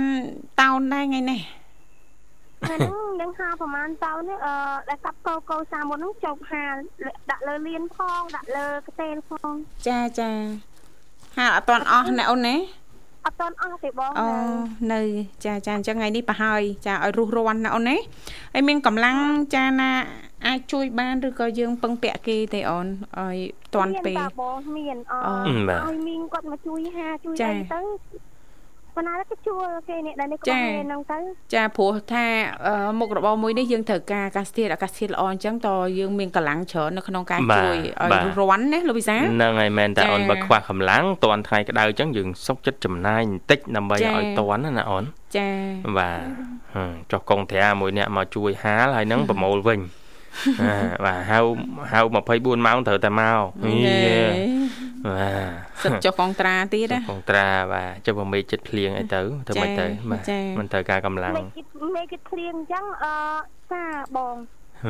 [0.61, 1.40] តោនដែរថ្ងៃនេះ
[2.68, 4.55] ហើយហ្នឹងយើងហាលប្រហែលតោនេះអឺ
[4.88, 6.74] ដែលកាប់កោកោសាមុនហ្នឹងចុកហាល
[7.30, 9.53] ដាក់លើលៀនផងដាក់លើកតេលផង
[9.88, 10.30] ចាចា
[11.38, 12.57] ហាលអត់តាន់អស់ណាអូនណា
[13.27, 14.27] អត់តន់អស់ទេបងអូ
[14.93, 15.01] នៅ
[15.45, 17.97] ចាចាអញ្ចឹងថ្ងៃនេះប្រហើយ ចាឲ្យរុះរាន់ណាអូនណា
[18.55, 19.16] ហើយមានកម្លាំង
[19.55, 19.91] ចាណា
[20.47, 22.87] អាចជួយបានឬក៏យើងពឹងពាក់គេទេអូន
[23.18, 23.37] ឲ្យ
[23.75, 25.35] តាន់ពេលមានតាបងមានអអូ
[25.89, 27.81] ឲ្យមីងគាត់មកជួយហាជួយចាអីទៅ
[29.01, 31.18] ប៉ុន្តែក៏ជួលគេនេះដែរនេះក៏ចាបានហ្នឹងទៅ
[31.55, 32.24] ចាព្រោះថា
[32.66, 45.05] អឺមុខរបរមួយនេះយើងត្រូវការអាកាសធាតុអាកាសធាតុល្អអញ្ចឹងតយើងមានកម្លាំងច្រើននៅក្នុងការបាទជួយឲ្យបាទរាន់ណាលោកវិសាហ្នឹងហើយមែនតែចាអូនបើខ្វះកម្លាំងតន់ថ្ងៃក្តៅអញ្ចឹងយើងសុកចិត្តចំណាយបន្តិចដើម្បីចាឲ្យតន់ណាណាអូន
[45.36, 45.48] ចា
[45.98, 46.20] បាទ
[46.74, 49.80] ហឹមចុះកងត្រាមួយអ្នកមកជួយហាលហើយនឹងប្រមូលវិញ
[50.62, 50.74] អា
[51.05, 51.38] បាទហៅ
[51.92, 53.40] ហៅ24ម៉ោងត្រូវតែមក
[53.84, 54.18] យេ
[55.09, 55.28] បា
[55.82, 63.14] ទសិតចុះកងត្រាទៀតណាកងត្រាបាទចុះបើមេចិត្តភ្លៀងអីទៅទៅមិនទៅបាទចាមិនត្រូវការកម្លាំងមេគិតមេគិតភ្លៀងអញ្ចឹងអឺ
[63.70, 63.84] សា
[64.16, 64.36] បង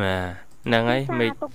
[0.03, 1.51] បាទហ្នឹងហើយសាមេទុក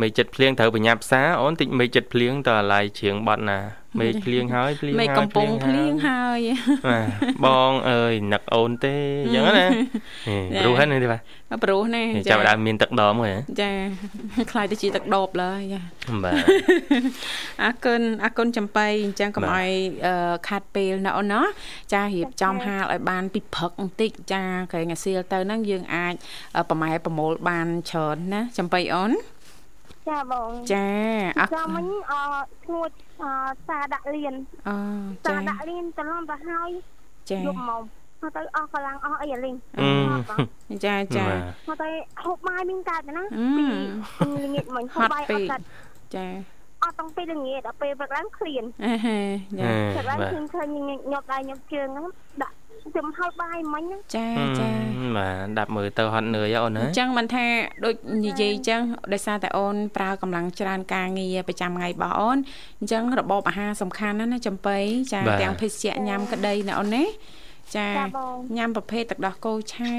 [0.00, 3.58] មេចិត្តភ្លៀងត្រូវបញ្ញាផ្សាអូនតិចមេចិត្តភ្លៀងតើអាឡ័យជ្រៀងបត់ណា
[4.00, 6.40] មេភ្លៀងហើយភ្លៀងមេហើយកំពុងភ្លៀងហើយហើយ
[6.88, 11.20] បាទបងអើយនឹកអូនទេអញ្ចឹងណាចាព្រោះហ្នឹងទេបាទ
[11.64, 13.70] ព្រោះណាចាប់ផ្ដើមមានទឹកដមហើយហ៎ចា
[14.52, 15.80] ខ្លាយទៅជាទឹកដបឡើយចា
[16.24, 16.34] បាទ
[17.64, 19.70] អរគុណអរគុណចំបៃអញ្ចឹងកុំបាទឲ្យ
[20.06, 21.40] អឺខាត់ពេលណាអូនណា
[21.92, 24.42] ចារៀបចំហាលឲ្យបានពីព្រឹកបន្តិចចា
[24.72, 26.14] ក្រែងអាសៀលទៅហ្នឹងយើងអាច
[26.56, 29.12] អឺប្រម៉ែប្រមូលបានច្រើនណាចំបៃអូន
[30.08, 30.86] ចាបងចា
[31.38, 32.12] អរគុចាំណមិញអ
[32.64, 32.90] ឈ្ងួត
[33.22, 33.24] អ
[33.66, 34.34] សាដាក់លៀន
[34.68, 34.74] អូ
[35.24, 36.70] សាចាដាក់លៀនទៅឡំទៅហើយ
[37.30, 37.82] ចាយប់មក
[38.22, 41.88] មកទៅអស់កម្លាំងអស់អីអាលីងអឺចាចាបាទមកទៅ
[42.24, 43.64] ហូបបាយមានកើតណាអឺពី
[44.44, 45.60] ល្ងាចមិញហូបបាយអត់កើត
[46.16, 46.26] ចា
[46.84, 49.18] អត់តាំងពីល្ងាចដល់ពេលព្រឹកឡើងឃ្លានអេហេ
[49.60, 50.68] ចាព្រឹកឡើងបាទឃើញឃើញ
[51.12, 52.06] ញាប់ដៃញាប់ជើងហ្នឹង
[52.42, 52.55] ដាក់
[52.92, 54.28] ខ្ញុំហូបបាយមិញហ្នឹងចា
[54.60, 54.70] ចា
[55.16, 57.44] បាទដាប់មើលទៅហត់នឿយហ៎អូនណាអញ្ចឹងមិនថា
[57.84, 57.94] ដូច
[58.26, 58.80] និយាយអញ្ចឹង
[59.12, 62.38] ដោយសារតែអូនប្រើកម្លាំងច្រើនការងារប្រចាំថ្ងៃរបស់អូន
[62.80, 64.78] អញ្ចឹងរបបអាហារសំខាន់ណាស់ណាចំបៃ
[65.12, 67.04] ចាទាំងភេសជ្ជៈញ៉ាំក្តីណាអូនណា
[67.74, 69.92] ចាចាបងញ៉ាំប្រភេទទឹកដោះគោឆៅ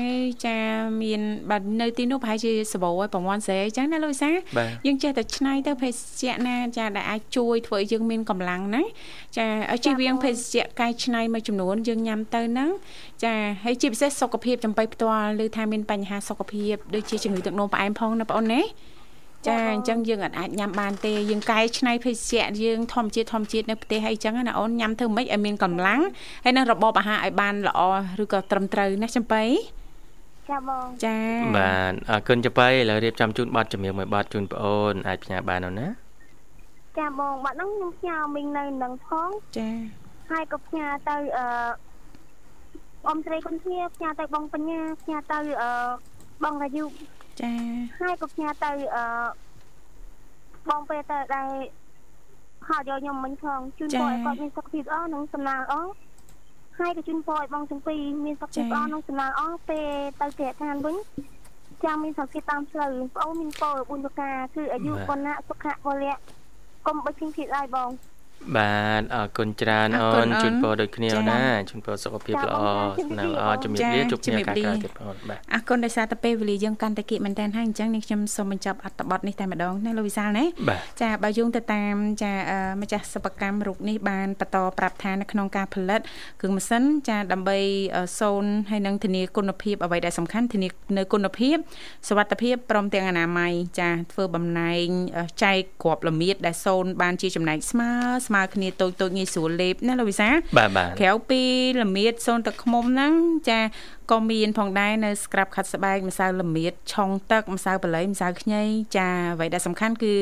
[0.46, 0.58] ចា
[1.04, 8.84] មានបាទនៅទីនោះប្រហែលជាសបោឲ្យប្រមន់ស្រែអញ្ចឹងណាលោកវិសាបាទយើងចេះតែឆ្នៃទៅភេសជ្ជៈណាចាដែលអាចជួយធ្វើឲ្យយើងមានកម្លាំងណា
[9.38, 12.70] ចាឲ្យជៀសវាងភេសជ្ជៈកែច្នៃមួយចំនួនយើងញ៉ាំទៅហ្នឹង
[13.24, 18.62] ចាហើយជាពិសេសសុខភាពចំបៃផ្ទាល់ឬថាមានបញ្ហាសុខភាពដូចជាជំងឺទឹកនោមផ្អែមផងណាបងអូនណា
[19.46, 26.02] ចាអញ្ចឹងយើងអាចអាចញ៉ាំបានទេយើងកែច្នៃភេសជ្ជៈយើងធម្មជាតិធម្មជាតិនៅប្រទេសហើយអញ្ចឹងណាអូនញ៉ាំធ្វើម៉េចឲ្យមានកម្លាំង
[26.44, 27.82] ហើយនឹងរបបអាហារឲ្យបានល្អ
[28.24, 29.44] ឬក៏ត្រឹមត្រូវណាចំបៃ
[30.50, 31.18] ចាបងចា
[31.58, 35.88] បាទអរគុណចំបៃឥឡូវរៀបចំជូនប័ណ្ណជំរាបមួយប័ណ្ណជូនបងអូនអាចផ្ញើបានអូនណា
[36.98, 39.70] ចាបងបាត់ហ្នឹងខ្ញុំផ្ញើមីងនៅនឹងផងចា
[40.32, 41.46] ហើយក៏ផ្ញើទៅអឺ
[43.10, 45.70] អមស្រីគុនធាផ្ញើទៅបងបញ្ញាផ្ញើទៅអឺ
[46.44, 46.86] បងរាយុ
[47.42, 47.52] ចា
[48.00, 49.04] ហើយក៏ផ្ញើទៅអឺ
[50.70, 51.48] បងពេលទៅដែរ
[52.68, 55.76] ហៅយកខ្ញុំមិញផងជូនពរឲ្យគាត់មានសុខភាពល្អនិងសំណាងល្អ
[56.80, 59.88] ហើយក៏ជូនពរឲ្យបងទាំងពីរមានសុខភាពល្អនិងសំណាងល្អពេល
[60.22, 60.96] ទៅគេឋានវិញ
[61.84, 66.18] ចាំមានសុខភាពតាមផ្លូវបងអូនមានពរ4ប្រការគឺអាយុវណ្ណៈសុខៈពលៈ
[66.88, 67.90] កុំបិទជាងទៀតឡើយបង
[68.56, 86.02] បាទអរគុណច្រើនអរអូគុណនអូនជូនពរដូចគ្នាចា៎អូនណាជូនពរសុខភាពចា៎ល្អបងចា៎សំណាងល្អជំរាបចា៎លាជួបគ្នាជំរាបការក្រោយលាទៀតបងអូនបាទអរគុណដោយសារតែពេលវេលាយើងកាន់តែគៀកមែនតើហើយអញ្ចឹងនេះខ្ញុំសូមបញ្ចប់អត្ថបទនេះតែម្ដងណាលោកវិសាលណាបាទចាបើយោងទៅតាមចាអឺម្ចាស់សិប្បកម្មរូបនេះបានបន្តប្រាប់ថានៅក្នុងការផលិត
[86.42, 87.60] គ្រឿងម៉ាស៊ីនចាដើម្បី
[87.96, 91.56] អឺសូនហើយនឹងធានាគុណភាពអ្វីដែលសំខាន់ធានានៅគុណភាព
[92.08, 97.92] សុវត្ថិភាពព្រមទាំងអនាម័យចាធ្វើបំណែងអឺចែកគ្រាប់ល្មៀតដែលសូនបានជាចំណែកស្មើ
[98.28, 101.42] ស្មើគ្នាតូចតូចងាយស្រួលលេបណាលោកវិសាលបាទបាទក្រៅពី
[101.82, 103.14] ល្មៀតសូនទឹកឃ្មុំហ្នឹង
[103.50, 103.60] ចា
[104.12, 108.64] ក៏មានផងដែរនៅ scrap ខាត់ស្បែកម្សៅល្មៀតឆុងទឹកម្សៅបល័យម្សៅខ្ញី
[108.98, 110.14] ចាអ្វីដែលសំខាន់គឺ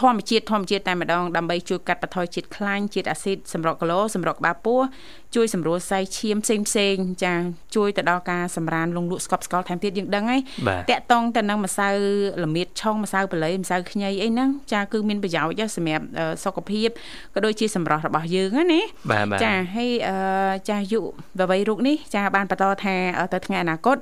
[0.00, 4.80] ធម្មជាតិធម្មជាតិតែម្ដងដើម្បីជួយកាត់បន្ថយជាតិខ្លាញ់ជាតិអាស៊ីតសម្រក់គីឡូសម្រក់ក្បាលពោះ
[5.34, 7.34] ជួយសម្រួលសៃឈាមផ្សេងផ្សេងៗចា
[7.76, 11.88] ជួយទៅដល់ការសម្រានលងលក់ស្កប់ស្កល់ថែមទៀតយើងដឹងហើយបាទតាក់តងទៅនឹងម្សៅ
[12.44, 16.88] ល្មៀតឆុងម្សៅបល័យម្សៅខ្ញីអីហ្នឹងចាគឺមានប្រយោជន៍ណាស់សម្រាប់អឺសុខភាព
[17.34, 18.80] ក៏ដូចជាសម្រស់របស់យើងណាណា
[19.10, 20.16] បាទបាទចាហើយអឺ
[20.70, 22.96] ចាយុវវ័យរូបនេះចាបានបន្តថា
[23.26, 23.96] អឺទៅថ្ងៃអនាគត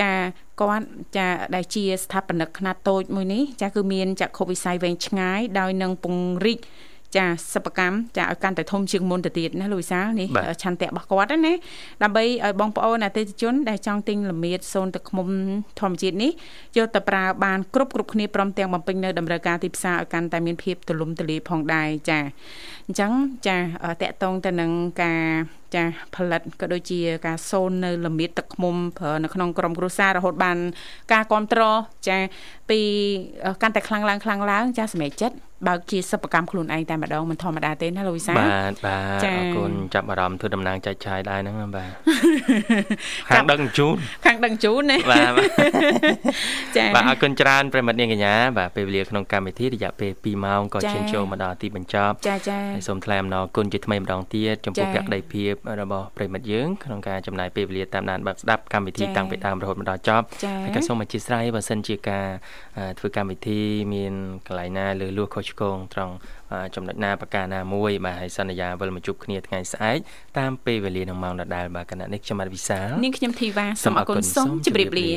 [0.00, 0.10] ចា
[0.60, 6.60] គាត់ចាដែលជាស្ថាបនិកខ្នាតតូចមួយនេះចាគឺមានចក្ខុវិស័យវែងឆ្ងាយដោយនឹងពង្រីក
[7.16, 11.54] ចាសិប្បកម្មចាឲ្យកាន់តែធំជាងមុនទៅទៀតណាលោកវិសាលនេះបាទឆន្ទៈរបស់គាត់ណាណា
[12.02, 15.28] ដើម្បីឲ្យបងប្អូនអតិថិជនដែលចង់ទិញល្មៀតសូនទឹកឃ្មុំ
[15.80, 16.30] ធម្មជាតិនេះ
[16.76, 22.18] យកទៅប្រើបានគ្រប់គ្រប់គ្នាព្រមទាំងបំពេញនៅតម្រូវការទីផ្សារឲ្យកាន់តែមានភាពទូលំទូលាយផងដែរចា
[22.86, 23.12] អញ្ចឹង
[23.46, 24.70] ចាអឺតកតងទៅនឹង
[25.02, 25.22] ការ
[25.74, 25.84] ចា
[26.16, 30.56] ផលិតក៏ដូចជាការសូននៅលំមៀតទឹកឃ្មុំប្រើនៅក្នុងក្រុមគ្រួសាររហូតបាន
[31.12, 31.76] ការគ្រប់គ្រង
[32.08, 32.18] ចា
[32.70, 32.80] ពី
[33.62, 35.36] កាន់តែខ្លាំងឡើងខ្លាំងឡើងចាសម្រេចចិត្ត
[35.68, 41.90] បើកជាសិប្បកម្មខ្លួនឯងតែម្ដងមិនធម្មតាទេណាលោកវិសាបាទបាទអរគុណចាប់អារម្មណ៍ធ្វើដំណើរចែកឆាយដែរហ្នឹងបាទ
[43.28, 43.96] ខាងដឹកជូន
[44.26, 45.48] ខាងដឹកជូនណាបាទ
[46.76, 60.24] ចាបាទអរគុណច្រើនប្រិមិត្តនាងកញ្ញាបាទពេលវេលាក្នុងកម្មវិធីរយៈពេល2ម៉ោងក៏ឈានចូលមកដល់ទីបញ្ចប់ចាចាហើយសូមថ្លែងអំណរគុណជាថ្មីម្ដងទៀតចំពោះភក្ដីភាពរបស់ប្រិមិត្តយើងក្នុងការចំណាយពេលវេលាតាមដានបើកស្ដាប់កម្មវិធីតាំងពីដើមរហូតមកដល់ចប់
[60.64, 62.26] ហើយក៏សូមអធិស្ឋានបើសិនជាការ
[62.98, 63.60] ធ្វើកម្មវិធី
[63.94, 64.12] មាន
[64.46, 66.14] កន្លែងណាលើលួសខុសឆ្គងត្រង់
[66.74, 69.98] ចំណុចណាប្រការណាមួយបាទហើយសន្យាវិលមកជួបគ្នាថ្ងៃស្អែក
[70.38, 75.08] តាមពេលវេលានឹងម៉ោងដដែលបាទគណៈនេះខ្ញុំបាទវិសាលនាងខ្ញុំធីវ៉ាសូមអរគុណសូមជម្រាបលា